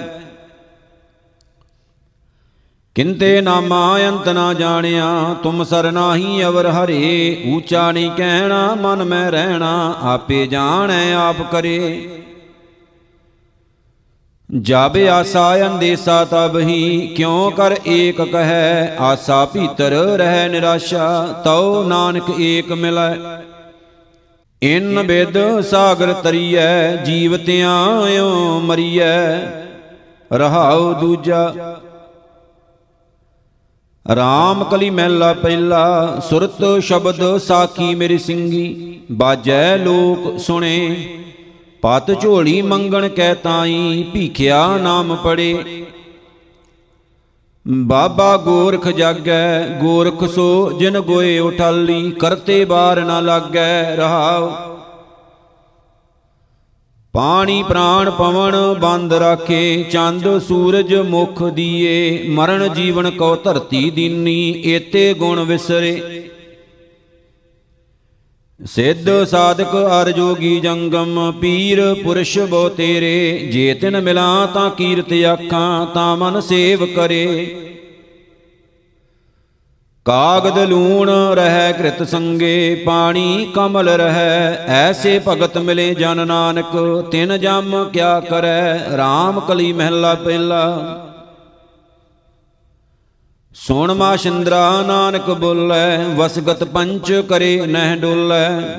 [2.96, 9.96] ਕਿੰਤੇ ਨਾਮਾ ਅੰਤ ਨਾ ਜਾਣਿਆ, ਤੁਮ ਸਰਨਾਹੀ ਅਵਰ ਹਰੇ, ਊਚਾ ਨਹੀਂ ਕਹਿਣਾ, ਮਨ ਮੈਂ ਰਹਿਣਾ,
[10.02, 12.10] ਆਪੇ ਜਾਣੈ ਆਪ ਕਰੇ।
[14.50, 18.98] ਜਬ ਆਸਾ ਅੰਦੇਸਾ ਤਬ ਹੀ ਕਿਉ ਕਰ ਏਕ ਕਹੈ?
[19.00, 23.16] ਆਸਾ ਭੀਤਰ ਰਹਿ ਨਿਰਾਸ਼ਾ, ਤਉ ਨਾਨਕ ਏਕ ਮਿਲੈ।
[24.62, 27.76] ਇਨ ਬਿਦ ਸਾਗਰ ਤਰੀਐ ਜੀਵਤਿਆਂ
[28.22, 29.36] ਓ ਮਰੀਐ,
[30.32, 31.54] ਰਹਾਉ ਦੂਜਾ।
[34.06, 41.08] ਰਾਮ ਕਲੀ ਮਹਿਲਾ ਪਹਿਲਾ, ਸੁਰਤ ਸ਼ਬਦ ਸਾਖੀ ਮੇਰੀ ਸਿੰਘੀ ਬਾਜੈ ਲੋਕ ਸੁਣੇ।
[41.86, 45.86] ਪਤ ਝੋਲੀ ਮੰਗਣ ਕਹਿ ਤਾਈ, ਭੀਖਿਆ ਨਾਮ ਪੜੇ।
[47.68, 54.52] ਬਾਬਾ ਗੋਰਖ ਜਾਗੈ, ਗੋਰਖ ਸੋ ਜਿਨ ਗੋਏ ਉਠਾਲੀ, ਕਰਤੇ ਬਾਰ ਨਾ ਲਾਗੈ ਰਹਾਉ।
[57.14, 65.14] ਪਾਣੀ ਪ੍ਰਾਣ ਪਵਨ ਬੰਦ ਰਾਖੇ, ਚੰਦ ਸੂਰਜ ਮੁਖ ਦੀਏ, ਮਰਨ ਜੀਵਨ ਕੋ ਧਰਤੀ ਦੀਨੀ, ਏਤੇ
[65.14, 66.30] ਗੁਣ ਵਿਸਰੇ।
[68.66, 75.86] ਸਿੱਧ ਸਾਧਕ ਅਰ ਜੋਗੀ ਜੰਗਮ, ਪੀਰ ਪੁਰਸ਼ ਬੋ ਤੇਰੇ। ਜੇ ਤਿਨ ਮਿਲਾਂ ਤਾਂ ਕੀਰਤ ਆਖਾਂ,
[75.86, 77.56] ਤਾਂ ਮਨ ਸੇਵ ਕਰੇ।
[80.06, 87.90] ਕਾਗਦ ਲੂਣ ਰਹਿ ਕ੍ਰਿਤ ਸੰਗੇ, ਪਾਣੀ ਕਮਲ ਰਹਿ। ਐਸੇ ਭਗਤ ਮਿਲੇ ਜਨ ਨਾਨਕ, ਤਿਨ ਜਮ
[87.94, 90.66] ਕਿਆ ਕਰੈ। RAM ਕਲੀ ਮਹਿਲਾ ਪਹਿਲਾ।
[93.56, 98.78] ਸੁਣ ਮਾ ਸ਼ਿੰਦਰਾ ਨਾਨਕ ਬੋਲੇ, ਵਸਗਤ ਪੰਚ ਕਰੇ ਨਹਿ ਡੋਲੇ।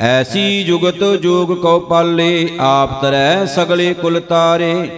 [0.00, 4.90] ਐਸੀ ਜੁਗਤ ਜੋਗ ਕਉ ਪਾਲੇ, ਆਪ ਤਰੈ ਸਗਲੇ ਕੁਲ ਤਾਰੇ।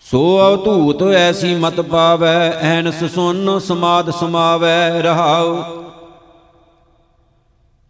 [0.00, 5.64] ਸੋ ਅਵਧੂਤ ਐਸੀ ਮਤ ਪਾਵੈ, ਐਨਸ ਸੁਨ ਸਮਾਦ ਸਮਾਵੈ ਰਹਾਉ।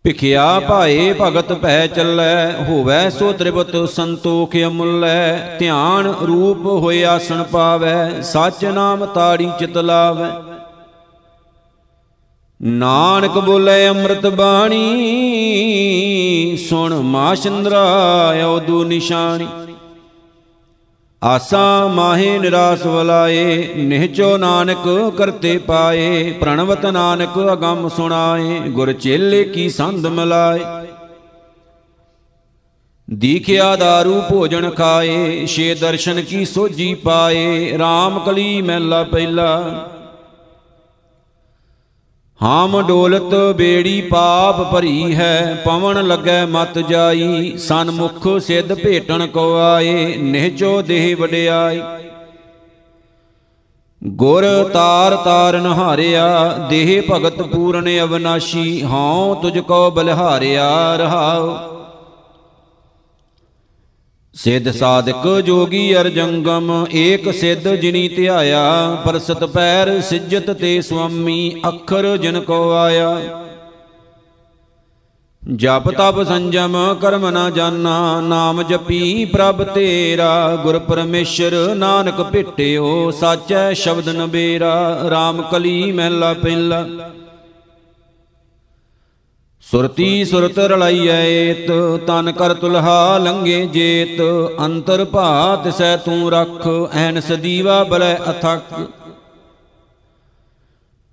[0.05, 8.21] ਭਿਖਿਆ ਭਾਏ ਭਗਤ ਭੈ ਚੱਲੈ, ਹੋਵੈ ਸੋ ਤ੍ਰਿਪਤ ਸੰਤੋਖ ਅਮੁੱਲੈ, ਧਿਆਨ ਰੂਪ ਹੋਏ ਆਸਣ ਪਾਵੈ,
[8.23, 10.31] ਸਚ ਨਾਮ ਤਾੜੀ ਚਿਤ ਲਾਵੈ।
[12.63, 14.87] ਨਾਨਕ ਬੋਲੇ ਅੰਮ੍ਰਿਤ ਬਾਣੀ,
[16.69, 17.85] ਸੁਣ ਮਾਸ਼ੰਦਰਾ
[18.47, 19.47] ਔਦੂ ਨਿਸ਼ਾਨੀ।
[21.23, 29.69] ਆਸਾ ਮਾਹੇ ਨਿਰਾਸ ਵਲਾਏ ਨਿਹਚੋ ਨਾਨਕ ਕਰਤੇ ਪਾਏ, ਪ੍ਰਣਵਤ ਨਾਨਕ ਅਗੰਮ ਸੁਣਾਏ, ਗੁਰ ਚੇਲੇ ਕੀ
[29.69, 30.61] ਸੰਧ ਮਲਾਏ।
[33.11, 39.89] ਦੀਖਿਆ दारू ਭੋਜਨ ਖਾਏ, ਛੇ ਦਰਸ਼ਨ ਕੀ ਸੋਜੀ ਪਾਏ RAM ਕਲੀ ਮਹਿਲਾ ਪਹਿਲਾ।
[42.41, 50.17] ਹਾਮ ਡੋਲਤ ਬੇੜੀ ਪਾਪ ਭਰੀ ਹੈ, ਪਵਨ ਲੱਗੈ ਮਤ ਜਾਈ ਸਨਮੁਖ ਸਿੱਧ ਭੇਟਣ ਕੋ ਆਏ
[50.17, 51.81] ਨਿਹਚੋ ਦੇਹ ਵਡਿਆਈ।
[54.03, 56.29] ਗੁਰ ਤਾਰ ਤਾਰਨ ਹਾਰਿਆ,
[56.71, 61.57] ਦੇਹ ਭਗਤ ਪੂਰਨ ਅਵਨਾਸ਼ੀ, ਹਉ ਤੁਝ ਕੋ ਬਲਿਹਾਰਿਆ ਰਹਾਉ।
[64.39, 72.41] ਸਿੱਧ ਸਾਧਕ ਜੋਗੀ ਅਰਜੰਗਮ, ਏਕ ਸਿੱਧ ਜਿਨੀ ਧਿਆਇਆ, ਪਰਸਤ ਪੈਰ ਸਿਜਤ ਤੇ ਸੁਆਮੀ, ਅੱਖਰ ਜਿਨ
[72.41, 73.19] ਕੋ ਆਇਆ।
[75.43, 83.73] ਜਪ ਤਪ ਸੰਜਮ, ਕਰਮ ਨਾ ਜਾਣਾ ਨਾਮ ਜਪੀ ਪ੍ਰਭ ਤੇਰਾ, ਗੁਰ ਪਰਮੇਸ਼ਰ ਨਾਨਕ ਭਿਟਿਓ, ਸਾਚੈ
[83.73, 86.87] ਸ਼ਬਦ ਨਬੇਰਾ RAM ਕਲੀ ਮਹਿਲਾ ਪਹਿਲਾ।
[89.71, 91.71] ਸੁਰਤੀ ਸੁਰਤ ਰਲਾਈਐ ਏਤ
[92.07, 94.21] ਤਨ ਕਰ ਤੁਲਹਾ ਲੰਗੇ ਜੇਤ,
[94.61, 98.63] ਅੰਤਰ ਭਾਤ ਸੈ ਤੂੰ ਰਖ, ਐਨਸ ਦੀਵਾ ਬਲੈ ਅਥਕ।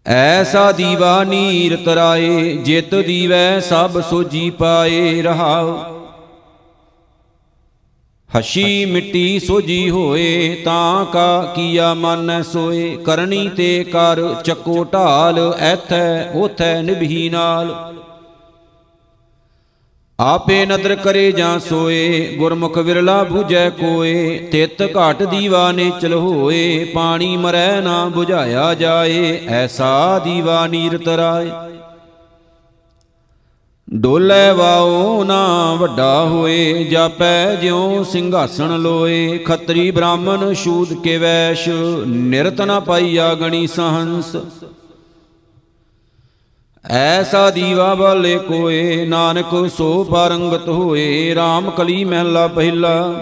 [0.07, 5.77] ਐਸਾ ਦੀਵਾ ਨੀਰ ਤਰਾਏ, ਜਿਤ ਦੀਵੈ ਸਭ ਸੋਜੀ ਪਾਏ, ਰਹਾਉ।
[8.39, 16.31] ਹਸ਼ੀ ਮਿੱਟੀ ਸੋਜੀ ਹੋਏ, ਤਾਂ ਕਾ ਕੀਆ ਮਨ ਸੋਏ, ਕਰਨੀ ਤੇ ਕਰ, ਚੱਕੋ ਢਾਲ, ਐਥੈ
[16.35, 17.94] ਉਥੈ ਨਿਭੀ ਨਾਲ।
[20.19, 26.85] ਆਪੇ ਨਦਰ ਕਰੇ ਜਾਂ ਸੋਏ, ਗੁਰਮੁਖ ਵਿਰਲਾ 부ਜੈ ਕੋਏ, ਤਿਤ ਘਾਟ ਦੀਵਾ ਨੇ ਚਲ ਹੋਏ,
[26.85, 31.51] ਪਾਣੀ ਮਰੈ ਨਾ 부ਝਾਇਆ ਜਾਏ, ਐਸਾ ਦੀਵਾ ਨੀਰ ਤਰਾਏ
[33.89, 41.69] ਡੋਲੇ ਵਾਓ ਨਾ ਵੱਡਾ ਹੋਏ, ਜਾਪੈ ਜਿਉ ਸਿੰਘਾਸਣ ਲੋਏ, ਖੱਤਰੀ ਬ੍ਰਾਹਮਣ ਸ਼ੂਦ ਕੇ ਵੈਸ਼,
[42.07, 44.35] ਨਿਰਤ ਨਾ ਪਾਈਆ ਗਣੀ ਸਹੰਸ।
[46.89, 53.13] ਐਸਾ ਦੀਵਾ ਵਾਲੇ ਕੋਏ, ਨਾਨਕ ਸੋ ਪਰੰਗਤ ਹੋਏ RAM ਕਲੀ ਮਹਿਲਾ ਪਹਿਲਾ।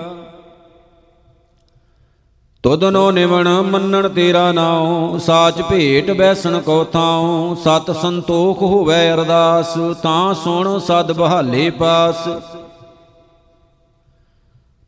[2.63, 9.73] ਤੁਧਨੋ ਨਿਵਣ ਮੰਨਣ ਤੇਰਾ ਨਾਉ, ਸਾਚ ਭੇਟ ਬੈਸਣ ਕੋ ਥਾਉ, ਸਤ ਸੰਤੋਖ ਹੋਵੇ ਅਰਦਾਸ,
[10.04, 12.28] ਤਾਂ ਸੁਣ ਸਦ ਬਹਾਲੇ ਪਾਸ।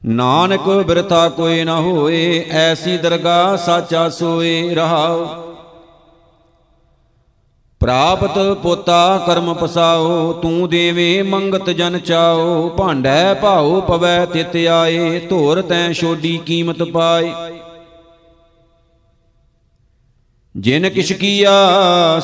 [0.06, 5.55] ਨਾਨਕ ਬਿਰਤਾ ਕੋਈ ਨਾ ਹੋਏ, ਐਸੀ ਦਰਗਾ ਸਾਚਾ ਸੋਏ ਰਹਾਉ।
[7.86, 15.62] ਪ੍ਰਾਪਤ ਪੋਤਾ ਕਰਮ ਪਸਾਓ, ਤੂੰ ਦੇਵੇ ਮੰਗਤ ਜਨ ਚਾਓ। ਭਾਂਡੈ ਭਾਉ ਪਵੈ ਤਿਤ ਆਏ, ਧੋਰ
[15.62, 17.32] ਤੈ ਛੋਡੀ ਕੀਮਤ ਪਾਏ।
[20.56, 21.52] ਜਿਨ ਕਿਛ ਕੀਆ,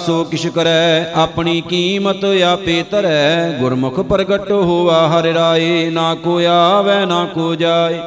[0.06, 7.06] ਸੋ ਕਿਛ ਕਰੈ, ਆਪਣੀ ਕੀਮਤ ਆਪੇ ਧਰੈ। ਗੁਰਮੁਖ ਪ੍ਰਗਟ ਹੋਆ ਹਰਿ ਰਾਏ, ਨਾ ਕੋ ਆਵੈ,
[7.06, 8.00] ਨਾ ਕੋ ਜਾਏ।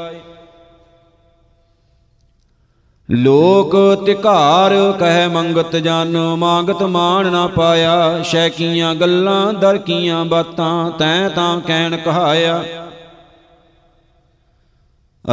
[3.11, 10.91] ਲੋਕ ਤਿਕਾਰ ਕਹਿ ਮੰਗਤ ਜਨ, ਮੰਗਤ ਮਾਨ ਨਾ ਪਾਇਆ। ਸ਼ੈ ਕੀਆਂ ਗੱਲਾਂ, ਦਰ ਕੀਆਂ ਬਾਤਾਂ,
[10.91, 12.65] ਤੈ ਤਾਂ ਕਹਿਣ ਕਹਾਇਆ।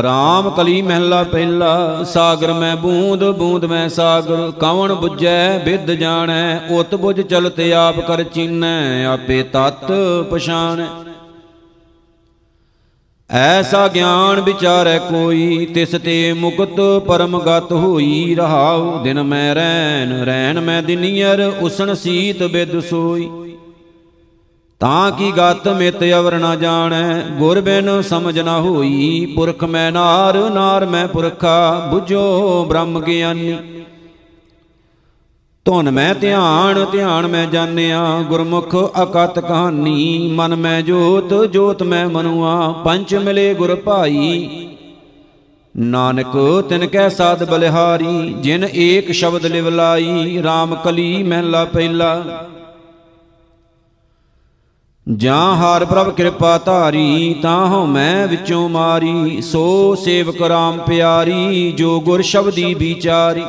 [0.03, 6.95] ਰਾਮ ਕਲੀ ਮਹਿਲਾ ਪਹਿਲਾ, ਸਾਗਰ ਮੈਂ ਬੂੰਦ ਬੂੰਦ ਮੈਂ ਸਾਗਰ। ਕਵਣ 부ਜੈ ਵਿਦ ਜਾਣੈ, ਉਤ
[6.95, 9.91] ਬੁਝ ਚਲਤ ਆਪ ਕਰ ਚੀਨੈ, ਆਪੇ ਤਤ
[10.31, 10.87] ਪਛਾਣੈ।
[13.33, 20.59] ਐਸਾ ਗਿਆਨ ਵਿਚਾਰੈ ਕੋਈ, ਤਿਸ ਤੇ ਮੁਕਤ ਪਰਮ ਗਤ ਹੋਈ ਰਹਾਉ। ਦਿਨ ਮੈਂ ਰੈਨ ਰੈਨ
[20.59, 23.29] ਮੈਂ ਦਿਨੀਅਰ, ਉਸਣ ਸੀਤ ਬਿਦ ਸੋਈ।
[24.79, 30.49] ਤਾਂ ਕੀ ਗਤ ਮਿਤ ਅਵਰ ਨਾ ਜਾਣੈ, ਗੁਰ ਬਿਨ ਸਮਝ ਨਾ ਹੋਈ। ਪੁਰਖ ਮੈਂ ਨਾਰ
[30.49, 33.57] ਨਾਰ ਮੈਂ ਪੁਰਖਾ 부ਜੋ ਬ੍ਰਹਮ ਗਿਆਨੀ।
[35.65, 42.71] ਧੁਨ ਮੈਂ ਧਿਆਨ ਧਿਆਨ ਮੈਂ ਜਾਣਿਆ, ਗੁਰਮੁਖ ਅਕਤ ਕਹਾਨੀ ਮਨ ਮੈਂ ਜੋਤ ਜੋਤ ਮੈਂ ਮਨੁਆ
[42.85, 44.67] ਪੰਚ ਮਿਲੇ ਗੁਰ ਭਾਈ।
[45.77, 52.47] ਨਾਨਕ, ਤਿਨ ਕੈ ਸਾਧ ਬਲਿਹਾਰੀ, ਜਿਨ ਏਕ ਸ਼ਬਦ ਲਿਵ ਲਾਈ RAM ਕਲੀ ਮਹਿਲਾ ਪਹਿਲਾ।
[55.07, 61.99] ਜਾਂ ਹਾਰ ਪ੍ਰਭ ਕਿਰਪਾ ਧਾਰੀ ਤਾਂ ਹਉ ਮੈਂ ਵਿੱਚੋਂ ਮਾਰੀ, ਸੋ ਸੇਵਕ RAM ਪਿਆਰੀ, ਜੋ
[61.99, 63.43] ਗੁਰ ਸ਼ਬਦੀ ਵਿਚਾਰੀ।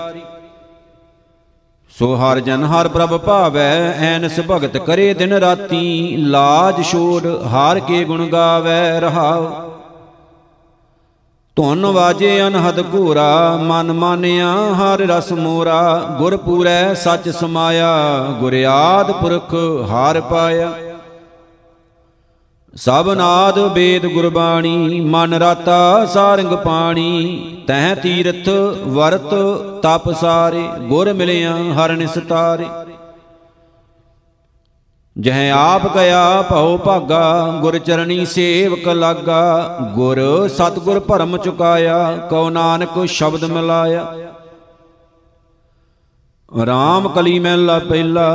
[1.98, 8.05] ਸੋ ਹਰ ਜਨ ਹਰ ਪ੍ਰਭ ਭਾਵੈ, ਐਨਸ ਭਗਤ ਕਰੇ ਦਿਨ ਰਾਤੀ, ਲਾਜ ਛੋੜ ਹਾਰ ਕੇ
[8.05, 9.50] ਗੁਣ ਗਾਵੈ ਰਹਾਉ।
[11.57, 17.92] ਧੁਨ ਵਾਜੇ ਅਨਹਦ ਘੂਰਾ, ਮਨ ਮਾਨਿਆ ਹਰ ਰਸ ਮੋਰਾ, ਗੁਰ ਪੂਰੈ ਸੱਚ ਸਮਾਇਆ,
[18.40, 19.55] ਗੁਰ ਆਦ ਪੁਰਖ
[19.90, 20.72] ਹਾਰ ਪਾਇਆ।
[22.76, 28.48] ਸਭ ਨਾਦ ਵੇਦ ਗੁਰਬਾਣੀ, ਮਨ ਰਾਤਾ ਸਾਰੰਗ ਪਾਣੀ, ਤਹਿ ਤੀਰਥ
[28.87, 29.35] ਵਰਤ
[29.82, 32.66] ਤਪ ਸਾਰੇ, ਗੁਰ ਮਿਲਿਆ ਹਰ ਨਿਸਤਾਰੇ
[35.16, 43.04] ਜਹ ਆਪ ਗਿਆ ਭਉ ਭਾਗਾ, ਗੁਰ ਚਰਣੀ ਸੇਵਕ ਲਾਗਾ, ਗੁਰ ਸਤਗੁਰ ਭਰਮ ਚੁਕਾਇਆ, ਕਉ ਨਾਨਕ
[43.06, 44.06] ਸ਼ਬਦ ਮਿਲਾਇਆ।
[46.52, 48.28] RAM ਕਲੀ ਮਹਿਲਾ ਪਹਿਲਾ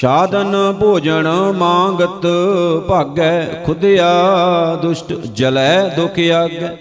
[0.00, 2.26] ਸਾਧਨ ਭੋਜਨ ਮੰਗਤ
[2.88, 4.08] ਭਾਗੈ ਖੁਦਿਆ
[4.82, 6.76] ਦੁਸ਼ਟ ਜਲੈ ਦੁਖ ਆਗੈ।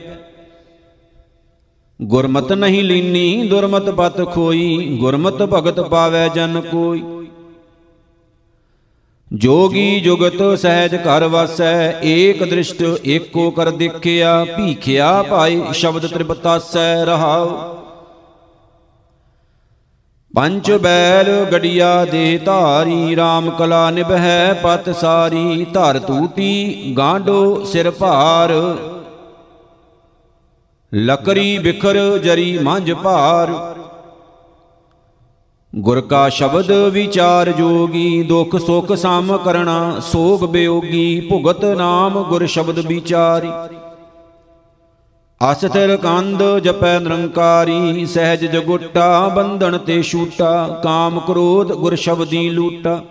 [1.99, 7.03] ਗੁਰਮਤ ਨਹੀਂ ਲੀਨੀ, ਦੁਰਮਤ ਪਤ ਖੋਈ, ਗੁਰਮਤ ਭਗਤ ਪਾਵੈ ਜਨ ਕੋਈ।
[9.31, 17.57] ਜੋਗੀ ਜੁਗਤ ਸਹਿਜ ਘਰ ਵਸੈ, ਏਕ ਦ੍ਰਿਸ਼ਟ ਏਕੋ ਕਰ ਦੇਖਿਆ, ਭੀਖਿਆ ਭਾਈ ਸ਼ਬਦ ਤ੍ਰਿਪਤਾਸੈ ਰਹਾਉ।
[20.35, 28.51] ਪੰਚ ਬੈਲ ਗੜੀਆ ਦੇ ਧਾਰੀ RAM ਕਲਾ ਨਿਭੈ ਪਤ ਸਾਰੀ, ਧਰ ਤੂਤੀ ਗਾਂਡੋ ਸਿਰ ਭਾਰ।
[30.95, 33.75] ਲਕਰੀ ਬਿਖਰ ਜਰੀ ਮੰਝ ਭਾਰ।
[35.75, 42.79] ਗੁਰ ਕਾ ਸ਼ਬਦ ਵਿਚਾਰ ਜੋਗੀ, ਦੁਖ ਸੁਖ ਸਮ ਕਰਣਾ, ਸੋਗ ਬਿਯੋਗੀ ਭੁਗਤ ਨਾਮ ਗੁਰ ਸ਼ਬਦ
[42.79, 43.49] ਵਿਚਾਰੀ।
[45.41, 53.01] ਅਸਥਿਰ ਕੰਦ ਜਪੈ ਨਿਰੰਕਾਰੀ, ਸਹਿਜ ਜਗੁਟਾ, ਬੰਧਨ ਤੇ ਛੂਟਾ, ਕਾਮ ਕ੍ਰੋਧ, ਗੁਰ ਸ਼ਬਦੀ ਲੂਟਾ।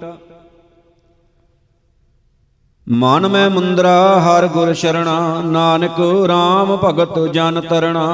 [2.89, 8.09] ਮਨ ਮੈਂ ਮੁੰਦਰਾ, ਹਰ ਗੁਰ ਸ਼ਰਣਾ, ਨਾਨਕ RAM ਭਗਤ ਜਨ ਤਰਣਾ।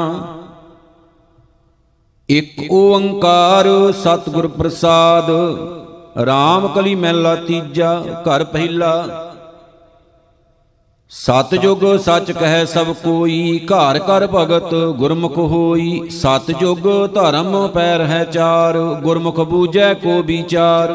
[2.29, 5.31] ਇਕ ਓੰਕਾਰ ਸਤਿਗੁਰ ਪ੍ਰਸਾਦ
[6.20, 9.30] RAM ਕਲੀ ਮਹਿਲਾ ਤੀਜਾ, ਘਰ ਪਹਿਲਾ
[11.12, 18.01] ਸਤ ਜੁਗ ਸੱਚ ਕਹੈ ਸਭ ਕੋਈ, ਘਰ ਕਰ ਭਗਤ ਗੁਰਮੁਖ ਹੋਈ। ਸਤ ਜੁਗ ਧਰਮ ਪੈਰ
[18.01, 20.94] ਹੈ ਚਾਰ, ਗੁਰਮੁਖ ਬੂਝੈ ਕੋ ਵਿਚਾਰ।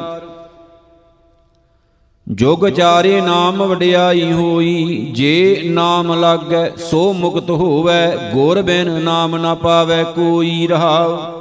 [2.27, 9.55] ਜੁਗ ਚਾਰੇ ਨਾਮ ਵਡਿਆਈ ਹੋਈ, ਜੇ ਨਾਮ ਲਾਗੈ ਸੋ ਮੁਕਤ ਹੋਵੈ, ਗੁਰ ਬਿਨ ਨਾਮ ਨਾ
[9.55, 11.34] ਪਾਵੈ ਕੋਈ ਰਹਾਉ।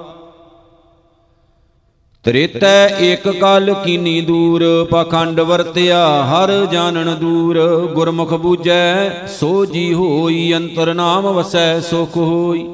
[2.24, 7.58] ਤ੍ਰੇਤੈ ਏਕ ਕਲ ਕੀਨੀ ਦੂਰ, ਪਖੰਡ ਵਰਤਿਆ ਹਰ ਜਾਣਨ ਦੂਰ।
[7.94, 12.66] ਗੁਰਮੁਖ ਬੂਝੈ, ਸੋ ਜੀ ਹੋਈ, ਅੰਤਰ ਨਾਮ ਵਸੈ, ਸੁਖ ਹੋਈ।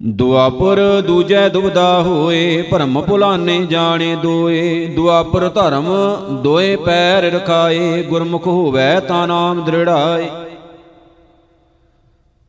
[0.00, 5.88] ਦੁਆਪਰ ਦੂਜੈ ਦੁਬਦਾ ਹੋਏ, ਭਰਮ ਭੁਲਾਨੇ ਜਾਣੇ ਦੋਏ। ਦੁਆਪਰ ਧਰਮ
[6.42, 10.28] ਦੋਏ ਪੈਰ ਰਖਾਏ, ਗੁਰਮੁਖ ਹੋਵੈ ਤਾ ਨਾਮ ਦ੍ਰਿੜਾਏ।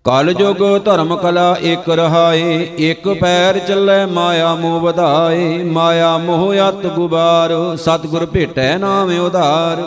[0.05, 6.87] ਕਲ ਜੁਗ ਧਰਮ ਕਲਾ ਇਕ ਰਹਾਏ ਇਕ ਪੈਰ ਚੱਲੇ ਮਾਇਆ ਮੋਹ ਵਧਾਏ, ਮਾਇਆ ਮੋਹ ਅਤ
[6.87, 9.83] ਗੁਬਾਰ, ਸਤਿਗੁਰ ਭੇਟੈ ਨਾਮ ਉਧਾਰ।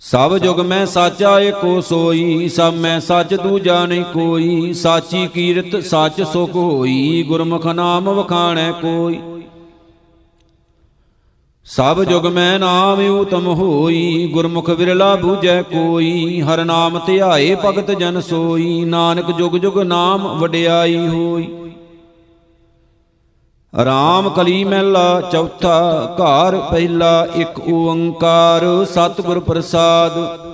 [0.00, 6.22] ਸਭ ਜੁਗ ਮੈਂ ਸਾਚਾ ਏਕੋ ਸੋਈ, ਸਭ ਮੈਂ ਸੱਚ ਦੂਜਾ ਨਹੀਂ ਕੋਈ, ਸਾਚੀ ਕੀਰਤ ਸੱਚ
[6.22, 9.20] ਸੁਖ ਹੋਈ, ਗੁਰਮੁਖ ਨਾਮ ਵਖਾਣੈ ਕੋਈ।
[11.70, 18.20] ਸਭ ਜੁਗ ਮੈਂ ਨਾਮ ਊਤਮ ਹੋਈ, ਗੁਰਮੁਖ ਵਿਰਲਾ ਬੂਝੈ ਕੋਈ, ਹਰ ਨਾਮ ਧਿਆਏ ਭਗਤ ਜਨ
[18.20, 21.48] ਸੋਈ, ਨਾਨਕ ਜੁਗ ਜੁਗ ਨਾਮ ਵਡਿਆਈ ਹੋਈ।
[23.84, 25.80] ਰਾਮ ਕਲੀ ਮਹਿਲਾ ਚੌਥਾ
[26.20, 30.47] ਘਰ ਪਹਿਲਾ ਇੱਕ ਓੰਕਾਰ, ਸਤਿਗੁਰ ਪ੍ਰਸਾਦ।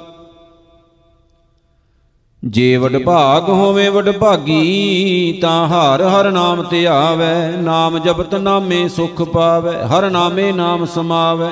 [2.45, 8.89] ਜੇ ਵਡ ਭਾਗ ਹੋਵੇ ਵਡ ਭਾਗੀ ਤਾਂ ਹਰ ਹਰ ਨਾਮ ਤੇ ਆਵੇ। ਨਾਮ ਜਪਤ ਨਾਮੇ
[8.89, 11.49] ਸੁਖ ਪਾਵੇ, ਹਰ ਨਾਮੇ ਨਾਮ ਸਮਾਵੇ।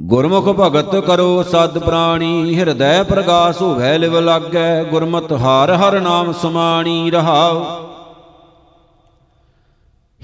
[0.00, 7.10] ਗੁਰਮੁਖ ਭਗਤ ਕਰੋ ਸਦ ਪ੍ਰਾਣੀ, ਹਿਰਦੈ ਪ੍ਰਗਾਸ ਹੋਵੇ ਲਿਵ ਲਾਗੈ। ਗੁਰਮਤ ਹਰ ਹਰ ਨਾਮ ਸਮਾਣੀ
[7.10, 7.64] ਰਹਾਉ।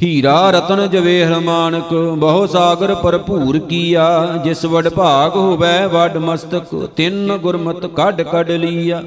[0.02, 7.36] ਹੀਰਾ ਰਤਨ ਜਵੇਹਰ ਮਾਨਕ ਬਹੁ ਸਾਗਰ ਭਰਪੂਰ ਕੀਆ, ਜਿਸ ਵਡ ਭਾਗ ਹੋਵੇ ਵਡ ਮਸਤਕ, ਤਿੰਨ
[7.36, 9.02] ਗੁਰਮਤ ਕੱਢ ਕੱਢ ਲੀਆ।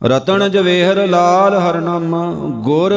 [0.00, 2.16] ਰਤਨ ਜਵੇਹਰ ਲਾਲ ਹਰਨਾਮ,
[2.64, 2.94] ਗੁਰ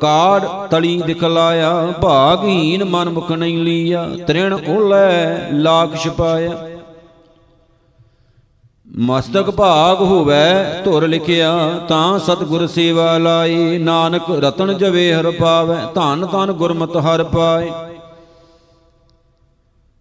[0.00, 6.56] ਕਾੜ ਤਲੀ ਦਿਖਲਾਇਆ ਭਾਗਹੀਨ ਮਨ ਮੁਖ ਨਹੀਂ ਲੀਆ, ਤ੍ਰਿਣ ਓਲੇ ਲਾਖ ਛਪਾਇਆ
[8.98, 10.34] ਮਸਤਕ ਭਾਗ ਹੋਵੇ
[10.84, 11.52] ਧੁਰ ਲਿਖਿਆ,
[11.88, 17.70] ਤਾਂ ਸਤਿਗੁਰ ਸੇਵਾ ਲਾਈ। ਨਾਨਕ ਰਤਨ ਜਵੇਹਰ ਪਾਵੇ, ਧੰਨ ਧੰਨ ਗੁਰਮਤਿ ਹਰ ਪਾਏ।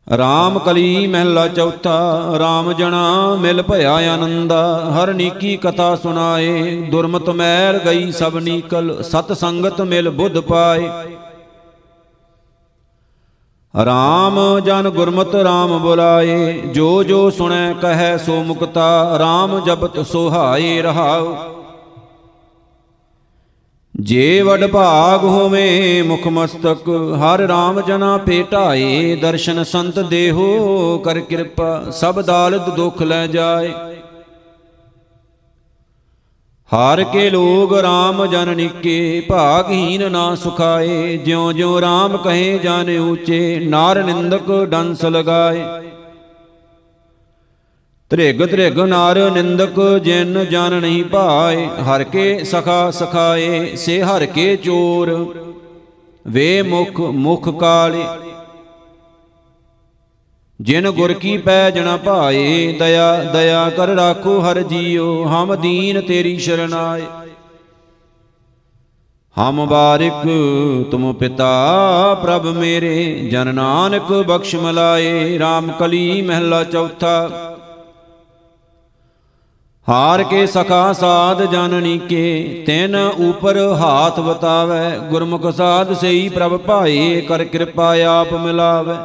[0.07, 7.79] ਰਾਮ ਕਲੀ ਮਹਿਲਾ ਚੌਥਾ, ਰਾਮ ਜਣਾ ਮਿਲ ਭਇਆ ਆਨੰਦਾ। ਹਰ ਨੀਕੀ ਕਥਾ ਸੁਣਾਏ, ਦੁਰਮਤ ਮੈਲ
[7.85, 10.89] ਗਈ ਸਭ ਨੀਕਲ, ਸਤ ਸੰਗਤ ਮਿਲ ਬੁੱਧ ਪਾਏ।
[13.75, 21.35] ਰਾਮ ਜਨ ਗੁਰਮਤਿ ਰਾਮ ਬੁਲਾਏ, ਜੋ ਜੋ ਸੁਣੈ ਕਹੈ ਸੋ ਮੁਕਤਾ, ਰਾਮ ਜਪਤ ਸੁਹਾਏ ਰਹਾਉ।
[23.99, 26.89] ਜੇ ਵਡ ਭਾਗ ਹੋਵੇ ਮੁਖ ਮਸਤਕ,
[27.23, 33.73] ਹਰ ਰਾਮ ਜਨਾ ਭੇਟਾਏ ਦਰਸ਼ਨ ਸੰਤ ਦੇਹੋ, ਕਰ ਕਿਰਪਾ, ਸਭ ਦਾਲਤ ਦੁਖ ਲੈ ਜਾਏ।
[36.73, 43.59] ਹਾਰ ਕੇ ਲੋਗ RAM ਜਨ ਨਿੱਕੇ, ਭਾਗਹੀਨ ਨਾ ਸੁਖਾਏ ਜਿਉ ਜਿਉ RAM ਕਹੇ ਜਨ ਊਚੇ
[43.59, 45.63] ਨਾਰ ਨਿੰਦਕ ਡੰਸ ਲਗਾਏ।
[48.09, 54.55] ਤ੍ਰਿਗ ਤ੍ਰਿਗ ਨਾਰ ਨਿੰਦਕ ਜਿਨ ਜਨ ਨਹੀਂ ਭਾਏ, ਹਰ ਕੇ ਸਖਾ ਸਖਾਏ, ਸੇ ਹਰ ਕੇ
[54.55, 55.35] ਚੋਰ।
[56.27, 58.03] ਵੇ ਮੁਖ ਮੁਖ ਕਾਲੇ
[60.61, 66.37] ਜਿਨ ਗੁਰ ਕੀ ਪੈ ਜਣਾ ਭਾਏ, ਦਇਆ ਦਇਆ ਕਰ ਰਾਖੋ ਹਰ ਜੀਓ, ਹਮ ਦੀਨ ਤੇਰੀ
[66.37, 67.01] ਸ਼ਰਨਾਏ।
[69.37, 70.27] ਹਮ ਬਾਰਿਕ
[70.91, 77.29] ਤੁਮ ਪਿਤਾ ਪ੍ਰਭ ਮੇਰੇ, ਜਨ ਨਾਨਕ ਬਖਸ਼ ਮਲਾਏ RAM ਕਲੀ ਮਹਿਲਾ ਚੌਥਾ।
[79.89, 87.21] ਹਾਰ ਕੇ ਸਖਾ ਸਾਧ ਜਨਨੀ ਕੇ ਤਿਨ ਉਪਰ ਹਾਥ ਬਤਾਵੇ ਗੁਰਮੁਖ ਸਾਧ ਸਈ ਪ੍ਰਭ ਭਾਏ,
[87.21, 88.95] ਕਰ ਕਿਰਪਾ ਆਪ ਮਿਲਾਵੇ।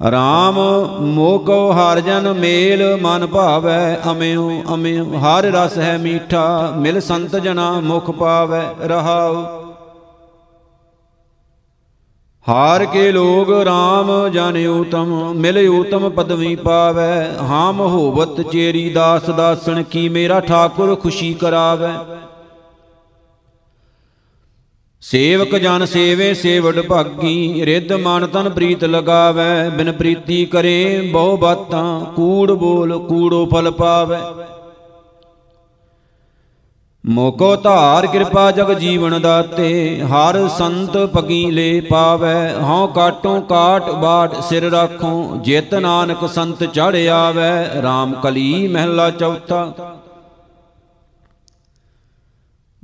[0.00, 0.54] ਰਾਮ
[1.00, 7.70] ਮੋਕੋ ਹਰ ਜਨ ਮੇਲ, ਮਨ ਭਾਵੈ ਅਮਿਓ ਅਮਿਓ। ਹਰ ਰਸ ਹੈ ਮੀਠਾ, ਮਿਲ ਸੰਤ ਜਨਾ
[7.80, 9.42] ਮੁਖ ਪਾਵੈ ਰਹਾਉ।
[12.48, 19.82] ਹਾਰ ਕੇ ਲੋਗ RAM ਜਨ ਉਤਮ ਮਿਲ ਉਤਮ ਪਦਵੀ ਪਾਵੈ। ਹਾਮ ਹੋਵਤ ਚੇਰੀ ਦਾਸ ਦਾਸਣ,
[19.82, 21.92] ਕੀ ਮੇਰਾ ਠਾਕੁਰ ਖੁਸ਼ੀ ਕਰਾਵੈ।
[25.02, 32.00] ਸੇਵਕ ਜਨ ਸੇਵੇ ਸੇਵਡ ਭਾਗੀ, ਰਿੱਧ ਮਨ ਤਨ ਪ੍ਰੀਤ ਲਗਾਵੈ, ਬਿਨ ਪ੍ਰੀਤੀ ਕਰੇ ਬਹੁ ਬਾਤਾਂ,
[32.16, 34.20] ਕੂੜ ਬੋਲ ਕੂੜੋ ਫਲ ਪਾਵੈ।
[37.06, 44.40] ਮੋਕੋ ਧਾਰ ਕਿਰਪਾ ਜਗ ਜੀਵਨ ਦਾਤੇ, ਹਰ ਸੰਤ ਪਗੀ ਲੈ ਪਾਵੈ, ਹਉ ਕਾਟੋਂ ਕਾਟ ਬਾਟ
[44.40, 49.96] ਸਿਰ ਰਾਖੋਂ, ਜਿਤ ਨਾਨਕ ਸੰਤ ਚੜ ਆਵੈ RAM ਕਲੀ ਮਹਿਲਾ ਚੌਥਾ।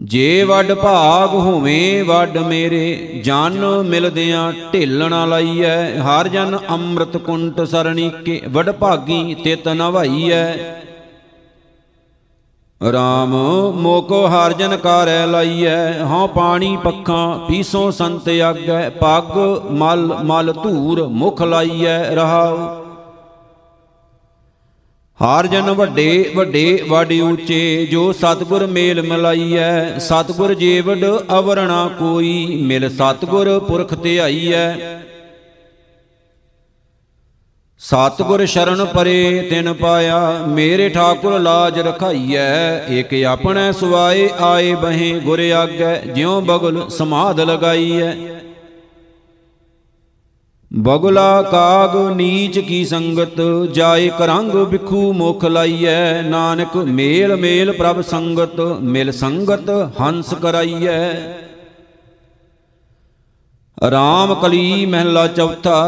[0.05, 7.61] ਜੇ ਵੱਡ ਭਾਗ ਹੋਵੇਂ, ਵੱਡ ਮੇਰੇ, ਜਨ ਮਿਲਦਿਆਂ ਢਿੱਲ ਨਾ ਲਾਈਐ। ਹਰ ਜਨ ਅੰਮ੍ਰਿਤ ਕੁੰਟ
[7.61, 10.53] ਸਰਣੀਕੇ ਵੱਡ ਭਾਗੀ ਤਿਤ ਨਵਾਈਐ
[12.93, 13.31] ਰਾਮ
[13.77, 19.39] ਮੋਕੋ ਹਰ ਜਨ ਕਾਰੈ ਲਾਈਐ। ਹਉ ਪਾਣੀ ਪੱਖਾਂ ਪੀਸੋਂ ਸੰਤ ਆਗੈ। ਪੱਗ
[19.71, 22.84] ਮਲ ਮਲ ਧੂਰ ਮੁਖ ਲਾਈਐ ਰਹਾਉ।
[25.21, 30.99] ਹਾਰ ਜਨ ਵੱਡੇ ਵੱਡੇ ਵਾੜੀ ਉੱਚੇ, ਜੋ ਸਤਗੁਰ ਮੇਲ ਮਲਾਈਐ, ਸਤਗੁਰ ਜੀਵੜ
[31.39, 34.73] ਅਵਰਣਾ ਕੋਈ, ਮਿਲ ਸਤਗੁਰ ਪੁਰਖ ਧਿਆਈਐ
[37.81, 45.41] ਸਤਗੁਰ ਸ਼ਰਨ ਪਰੇ ਤਿਨ ਪਾਇਆ, ਮੇਰੇ ਠਾਕੁਰ ਲਾਜ ਰਖਾਈਐ। ਇਕ ਆਪਣੇ ਸੁਆਏ ਆਏ ਬਹੇ ਗੁਰ
[45.53, 48.34] ਆਗੈ, ਜਿਉ ਬਗਲ ਸਮਾਧ ਲਗਾਈਐ।
[50.75, 53.41] ਬਗਲਾ ਕਾਗ ਨੀਚ ਕੀ ਸੰਗਤ,
[53.73, 59.71] ਜਾਏ ਕਰੰਗ ਬਿਖੂ ਮੁਖ ਲਾਈਐ। ਨਾਨਕ ਮੇਲ ਮੇਲ ਪ੍ਰਭ ਸੰਗਤ, ਮਿਲ ਸੰਗਤ
[60.01, 61.13] ਹੰਸ ਕਰਾਈਐ।
[63.91, 65.81] ਰਾਮ ਕਲੀ ਮਹਿਲਾ ਚੌਥਾ,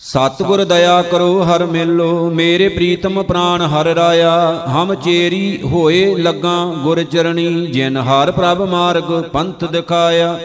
[0.00, 7.02] ਸਤਿਗੁਰ ਦਇਆ ਕਰੋ ਹਰ ਮੇਲੋ, ਮੇਰੇ ਪ੍ਰੀਤਮ ਪ੍ਰਾਨ ਹਰ ਰਾਇਆ। ਹਮ ਚੇਰੀ ਹੋਏ ਲੱਗਾ ਗੁਰ
[7.02, 10.38] ਚਰਣੀ, ਜਿਨ ਹਰ ਪ੍ਰਭ ਮਾਰਗ ਪੰਥ ਦਿਖਾਇਆ।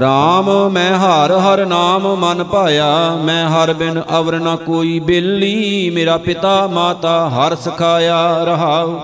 [0.00, 6.16] ਰਾਮ, ਮੈਂ ਹਰ ਹਰ ਨਾਮ ਮਨ ਭਾਇਆ ਮੈਂ ਹਰ ਬਿਨ ਅਵਰ ਨ ਕੋਈ ਬੇਲੀ। ਮੇਰਾ
[6.16, 9.00] ਪਿਤਾ ਮਾਤਾ ਹਰ ਸਖਾਇਆ ਰਹਾਉ।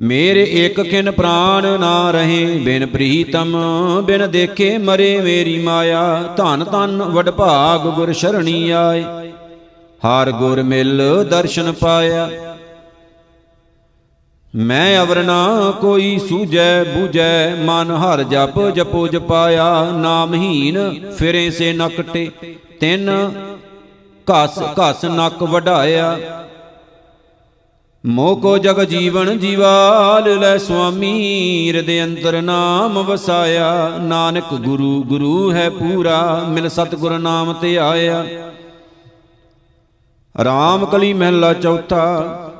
[0.00, 3.56] ਮੇਰੇ ਇੱਕ ਕਿਨ ਪ੍ਰਾਨ ਨਾ ਰਹੇ। ਬਿਨ ਪ੍ਰੀਤਮ,
[4.04, 9.04] ਬਿਨ ਦੇਖੇ ਮਰੇ ਮੇਰੀ ਮਾਇਆ। ਧਨ ਧਨ ਵਡਭਾਗ ਗੁਰ ਸ਼ਰਣੀ ਆਏ।
[10.06, 12.30] ਹਰ ਗੁਰ ਮਿਲ ਦਰਸ਼ਨ ਪਾਇਆ।
[14.54, 20.78] ਮੈਂ ਅਵਰਨਾ ਕੋਈ ਸੂਝੈ ਬੂਝੈ, ਮਨ ਹਰ ਜਪ ਜਪੋ ਜਪਾਇਆ, ਨਾਮਹੀਨ
[21.18, 22.30] ਫਿਰੇ ਸੇ ਨਕਟੇ
[22.80, 23.10] ਤਿੰਨ
[24.26, 26.18] ਘਸ ਘਸ ਨਕ ਵਢਾਇਆ।
[28.06, 35.70] ਮੋਹ ਕੋ ਜਗ ਜੀਵਨ ਜੀਵਾਲ ਲੈ ਸੁਆਮੀ, ਹਿਰਦੇ ਅੰਤਰ ਨਾਮ ਵਸਾਇਆ। ਨਾਨਕ ਗੁਰੂ ਗੁਰੂ ਹੈ
[35.70, 38.24] ਪੂਰਾ, ਮਿਲ ਸਤਗੁਰ ਨਾਮ ਤੇ ਆਇਆ।
[40.44, 42.50] ਰਾਮ ਕਲੀ ਮਹਿਲਾ ਚੌਥਾ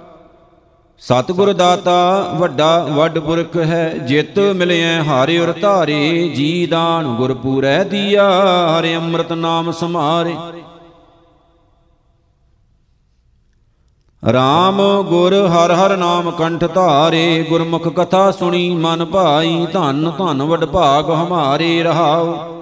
[0.99, 7.85] ਸਤਿਗੁਰ ਦਾਤਾ, ਵੱਡਾ ਵੱਡ ਪੁਰਖ ਹੈ, ਜਿਤ ਮਿਲਿਆ ਹਾਰੇ ਉਰ ਧਾਰੇ, ਜੀ ਦਾਨ ਗੁਰ ਪੂਰੈ
[7.85, 8.29] ਦੀਆ,
[8.79, 10.35] ਹਰਿ ਅੰਮ੍ਰਿਤ ਨਾਮ ਸਮਾਰੇ।
[14.23, 20.65] RAM ਗੁਰ ਹਰ ਹਰ ਨਾਮ ਕੰਠ ਧਾਰੇ, ਗੁਰਮੁਖ ਕਥਾ ਸੁਣੀ ਮਨ ਭਾਈ, ਧੰਨ ਧੰਨ ਵਡ
[20.65, 22.54] ਭਾਗ ਹਮਾਰੇ ਰਹਾਉ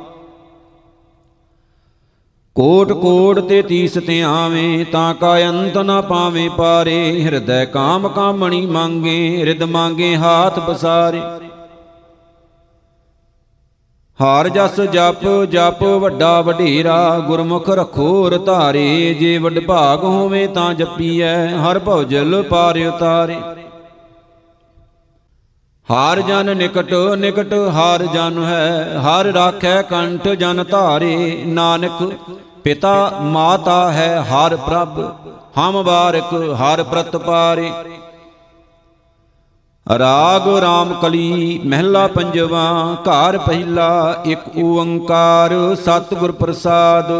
[2.56, 8.60] ਕੋਟ ਕੋਟ ਤੇ ਤੀਸ ਤੇ ਆਵੇਂ, ਤਾਂ ਕਾ ਅੰਤ ਨਾ ਪਾਵੇਂ ਪਾਰੇ। ਹਿਰਦੈ ਕਾਮ ਕਾਮਣੀ
[8.66, 11.20] ਮੰਗੇ ਰਿਦ ਮੰਗੇ ਹਾਥ ਬਸਾਰੇ
[14.18, 21.34] ਹਾਰ ਜਸ ਜਪ ਜਪ ਵੱਡਾ ਵਡੇਰਾ, ਗੁਰਮੁਖ ਰਖੋ ਰਧਾਰੇ ਜੇ ਵੱਡ ਭਾਗ ਹੋਵੇ ਤਾਂ ਜਪੀਐ,
[21.58, 23.36] ਹਰ ਭਉਜਲ ਪਾਰ ਉਤਾਰੇ।
[25.88, 32.02] ਹਾਰ ਜਨ ਨਿਕਟ ਨਿਕਟ ਹਾਰ ਜਨ ਹੈ, ਹਰ ਰਾਖੈ ਕੰਠ ਜਨ ਧਾਰੇ। ਨਾਨਕ
[32.64, 35.00] ਪਿਤਾ ਮਾਤਾ ਹੈ, ਹਰ ਪ੍ਰਭ
[35.58, 37.70] ਹਮ ਬਾਰਕ ਹਰ ਪ੍ਰਤਪਾਰੇ
[39.86, 42.66] ਰਾਗ ਰਾਮ ਕਲੀ ਮਹਿਲਾ ਪੰਜਵਾ,
[43.04, 47.10] ਘਰ ਪਹਿਲਾ ਇੱਕ ਓੰਕਾਰ, ਸਤਿਗੁਰ ਪ੍ਰਸਾਦ।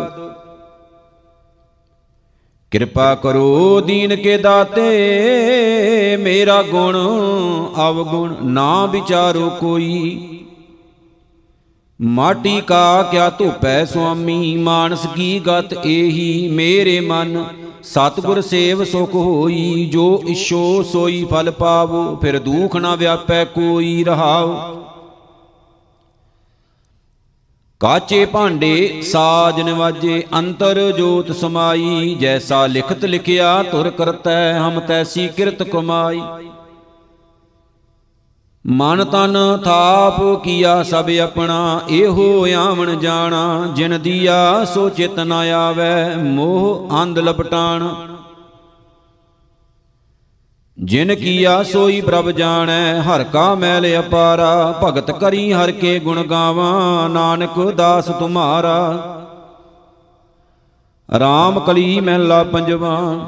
[2.73, 6.97] ਕਿਰਪਾ ਕਰੋ ਦੀਨ ਕੇ ਦਾਤੇ, ਮੇਰਾ ਗੁਣ
[7.89, 10.29] ਅਵਗੁਣ ਨਾ ਵਿਚਾਰੋ ਕੋਈ।
[12.01, 17.45] ਮਾਟੀ ਕਾ ਕਿਆ ਧੁਪੈ ਸੁਆਮੀ, ਮਾਨਸ ਕੀ ਗਤ ਏਹੀ, ਮੇਰੇ ਮਨ
[17.83, 24.57] ਸਤਗੁਰ ਸੇਵ ਸੁਖ ਹੋਈ। ਜੋ ਇਛੋ ਸੋਈ ਫਲ ਪਾਵੋ, ਫਿਰ ਦੁਖ ਨਾ ਵਿਆਪੈ ਕੋਈ ਰਹਾਉ।
[27.83, 35.63] ਕਾਚੇ ਭਾਂਡੇ ਸਾਜ ਨਿਵਾਜੇ ਅੰਤਰ ਜੋਤ ਸਮਾਈ, ਜੈਸਾ ਲਿਖਤ ਲਿਖਿਆ ਤੁਰ ਕਰਤੈ ਹਮ ਤੈਸੀ ਕਿਰਤ
[35.63, 36.21] ਕਮਾਈ।
[38.67, 46.17] ਮਨ ਤਨ ਥਾਪ ਕੀਆ ਸਭ ਆਪਣਾ, ਇਹੋ ਆਵਣ ਜਾਣਾ, ਜਿਨ ਦੀਆ ਸੋ ਚਿਤ ਨ ਆਵੈ,
[46.17, 47.89] ਮੋਹ ਅੰਧ ਲਪਟਾਣ।
[50.79, 57.09] ਜਿਨ ਕੀਆ ਸੋਈ ਪ੍ਰਭ ਜਾਣੈ ਹਰ ਕਾ ਮੈਲ ਅਪਾਰਾ। ਭਗਤ ਕਰੀ ਹਰ ਕੇ ਗੁਣ ਗਾਵਾਂ।
[57.09, 58.79] ਨਾਨਕ ਦਾਸ ਤੁਮਾਰਾ।
[61.17, 63.21] RAM ਕਲੀ ਮਹਿਲਾ ਪੰਜਵਾ।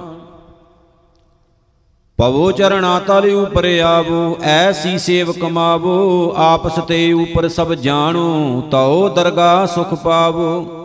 [2.16, 9.66] ਪਵੋ ਚਰਣਾ ਤਲ ਉਪਰ ਆਵੋ ਐਸੀ ਸੇਵ ਕਮਾਵੋ ਆਪਸ ਤੇ ਉਪਰ ਸਭ ਜਾਣੋ ਤਉ ਦਰਗਾ
[9.66, 10.83] ਸੁਖ ਪਾਵੋ।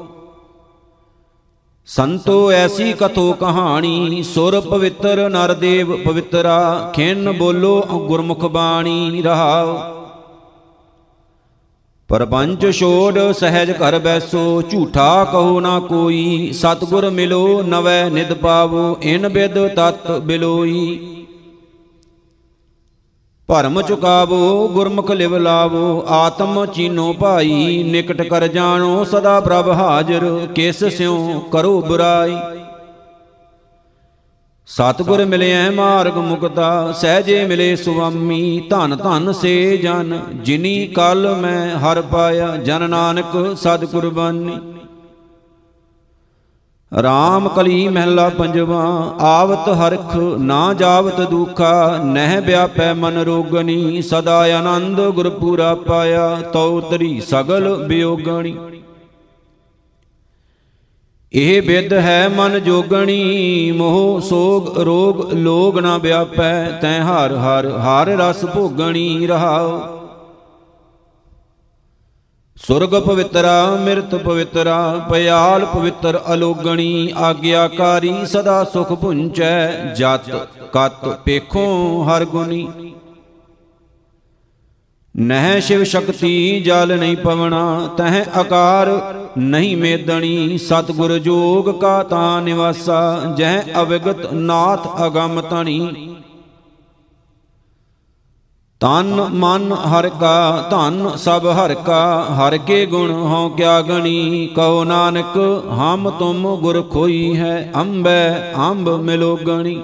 [1.89, 9.77] ਸੰਤੋ ਐਸੀ ਕਥੋ ਕਹਾਣੀ, ਸੁਰ ਪਵਿੱਤਰ ਨਰ ਦੇਵ ਪਵਿੱਤਰਾ, ਖਿੰਨ ਬੋਲੋ ਗੁਰਮੁਖ ਬਾਣੀ ਰਹਾਓ
[12.09, 19.29] ਪਰਪੰਚ ਛੋੜ ਸਹਿਜ ਘਰ ਬੈਸੋ, ਝੂਠਾ ਕਹੋ ਨਾ ਕੋਈ, ਸਤਗੁਰ ਮਿਲੋ ਨਵੈ ਨਿਦ ਪਾਵੋ, ਇਨ
[19.29, 21.18] ਬਿਦ ਤਤ ਬਿਲੋਈ।
[23.49, 30.83] ਭਰਮ ਚੁਕਾਵੋ, ਗੁਰਮੁਖ ਲਿਵ ਲਾਵੋ, ਆਤਮ ਚੀਨੋ ਭਾਈ, ਨਿਕਟ ਕਰ ਜਾਣੋ, ਸਦਾ ਪ੍ਰਭ ਹਾਜ਼ਰ, ਕਿਸ
[30.83, 32.35] ਸਿਉ ਕਰੋ ਬੁਰਾਈ।
[34.67, 42.01] ਸਤਗੁਰ ਮਿਲਿਆ ਮਾਰਗ ਮੁਕਤਾ, ਸਹਜੇ ਮਿਲੇ ਸੁਆਮੀ, ਧਨ ਧਨ ਸੇ ਜਨ, ਜਿਨੀ ਕਲ ਮੈਂ ਹਰ
[42.01, 44.57] ਪਾਇਆ, ਜਨ ਨਾਨਕ ਸਦ ਕੁਰਬਾਨੀ
[46.91, 48.83] RAM ਕਲੀ ਮਹਿਲਾ ਪੰਜਵਾ,
[49.19, 57.19] ਆਵਤ ਹਰਖ ਨਾ ਜਾਵਤ ਦੁਖਾ, ਨਹਿ ਵਿਆਪੈ ਮਨ ਰੋਗਣੀ ਸਦਾ ਆਨੰਦ ਗੁਰਪੂਰਾ ਪਾਇਆ, ਤਉ ਤਰੀ
[57.19, 58.57] ਸਗਲ ਬਿਯੋਗਣੀ।
[61.33, 68.07] ਇਹ ਬਿਦ ਹੈ ਮਨ ਜੋਗਣੀ, ਮੋਹ ਸੋਗ ਰੋਗ ਲੋਗ ਨਾ ਵਿਆਪੈ, ਤੈ ਹਰ ਹਰ ਹਰ
[68.07, 69.98] ਰਸ ਭੋਗਣੀ ਰਹਾਓ
[72.59, 80.29] ਸੁਰਗ ਪਵਿੱਤਰਾ ਮਿਰਤ ਪਵਿੱਤਰਾ ਪਿਆਲ ਪਵਿੱਤਰ ਅਲੋਗਣੀ, ਆਗਿਆਕਾਰੀ ਸਦਾ ਸੁਖ ਪੁੰਚੈ ਜਤ
[80.73, 81.65] ਕਤ ਪੇਖੋ
[82.03, 82.67] ਹਰ ਗੁਣੀ।
[85.15, 88.89] ਨਹਿ ਸ਼ਿਵ ਸ਼ਕਤੀ ਜਲ ਨਹੀਂ ਪਵਣਾ, ਤਹ ਆਕਾਰ
[89.37, 96.08] ਨਹੀਂ ਮੇਦਣੀ, ਸਤਗੁਰ ਜੋਗ ਕਾ ਤਾ ਨਿਵਾਸਾ, ਜਹ ਅਵਿਗਤ ਨਾਥ ਅਗੰਮ ਤਣੀ।
[98.81, 104.83] ਤਨ ਮਨ ਹਰ ਕਾ, ਧਨ ਸਭ ਹਰ ਕਾ, ਹਰ ਕੇ ਗੁਣ ਹਉ ਕਿਆ ਗਣੀ, ਕਹੋ
[104.83, 105.37] ਨਾਨਕ,
[105.71, 109.75] ਹਮ ਤੁਮ ਗੁਰ ਖੋਈ ਹੈ ਅੰਬੈ, ਅੰਬ ਮਿਲੋ ਗਣੀ।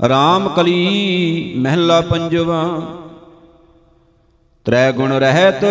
[0.00, 2.62] RAM ਕਲੀ ਮਹਿਲਾ ਪੰਜਵਾ,
[4.66, 5.64] ਤ੍ਰੈ ਗੁਣ ਰਹਿਤ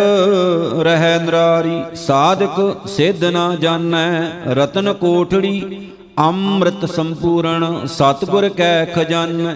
[0.81, 4.09] ਰਹਿ ਨਰਾਰੀ, ਸਾਧਕ ਸਿੱਧ ਨਾ ਜਾਣੈ,
[4.53, 5.87] ਰਤਨ ਕੋਠੜੀ
[6.19, 9.55] ਅੰਮ੍ਰਿਤ ਸੰਪੂਰਨ, ਸਤਗੁਰ ਕੈ ਖਜ਼ਾਨੈ।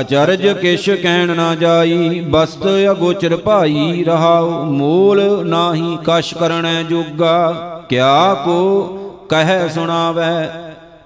[0.00, 7.52] ਅਚਰਜ ਕਿਛ ਕਹਿਣ ਨਾ ਜਾਈ, ਬਸਤ ਅਗੋਚਰ ਭਾਈ ਰਹਾਉ, ਮੂਲ ਨਾਹੀ ਕਛ ਕਰਣੈ ਜੋਗਾ।
[7.88, 8.84] ਕਿਆ ਕੋ
[9.30, 10.48] ਕਹਿ ਸੁਣਾਵੈ,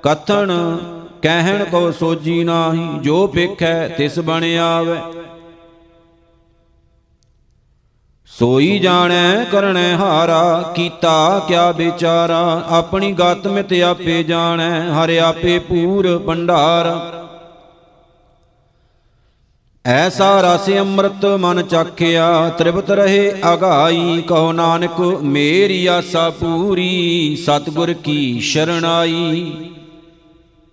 [0.02, 0.78] ਕਥਨ
[1.22, 5.00] ਕਹਿਣ ਕੋ ਸੋਜੀ ਨਾਹੀ, ਜੋ ਪੇਖੈ ਤਿਸ ਬਣ ਆਵੈ।
[8.26, 16.18] ਸੋਈ ਜਾਣੈ ਕਰਣੈ ਹਾਰਾ, ਕੀਤਾ ਕਿਆ ਵਿਚਾਰਾ, ਆਪਣੀ ਗਤ ਮਿਤ ਆਪੇ ਜਾਣੈ, ਹਰਿ ਆਪੇ ਪੂਰ
[16.18, 17.21] ਭੰਡਾਰ।
[19.84, 28.40] ਐਸਾ ਰਸ ਅੰਮ੍ਰਿਤ ਮਨ ਚਾਖਿਆ ਤ੍ਰਿਪਤ ਰਹੇ ਅਗਾਈ, ਕਹੋ ਨਾਨਕ ਮੇਰੀ ਆਸਾ ਪੂਰੀ, ਸਤਿਗੁਰ ਕੀ
[28.40, 29.52] ਸ਼ਰਣਾਈ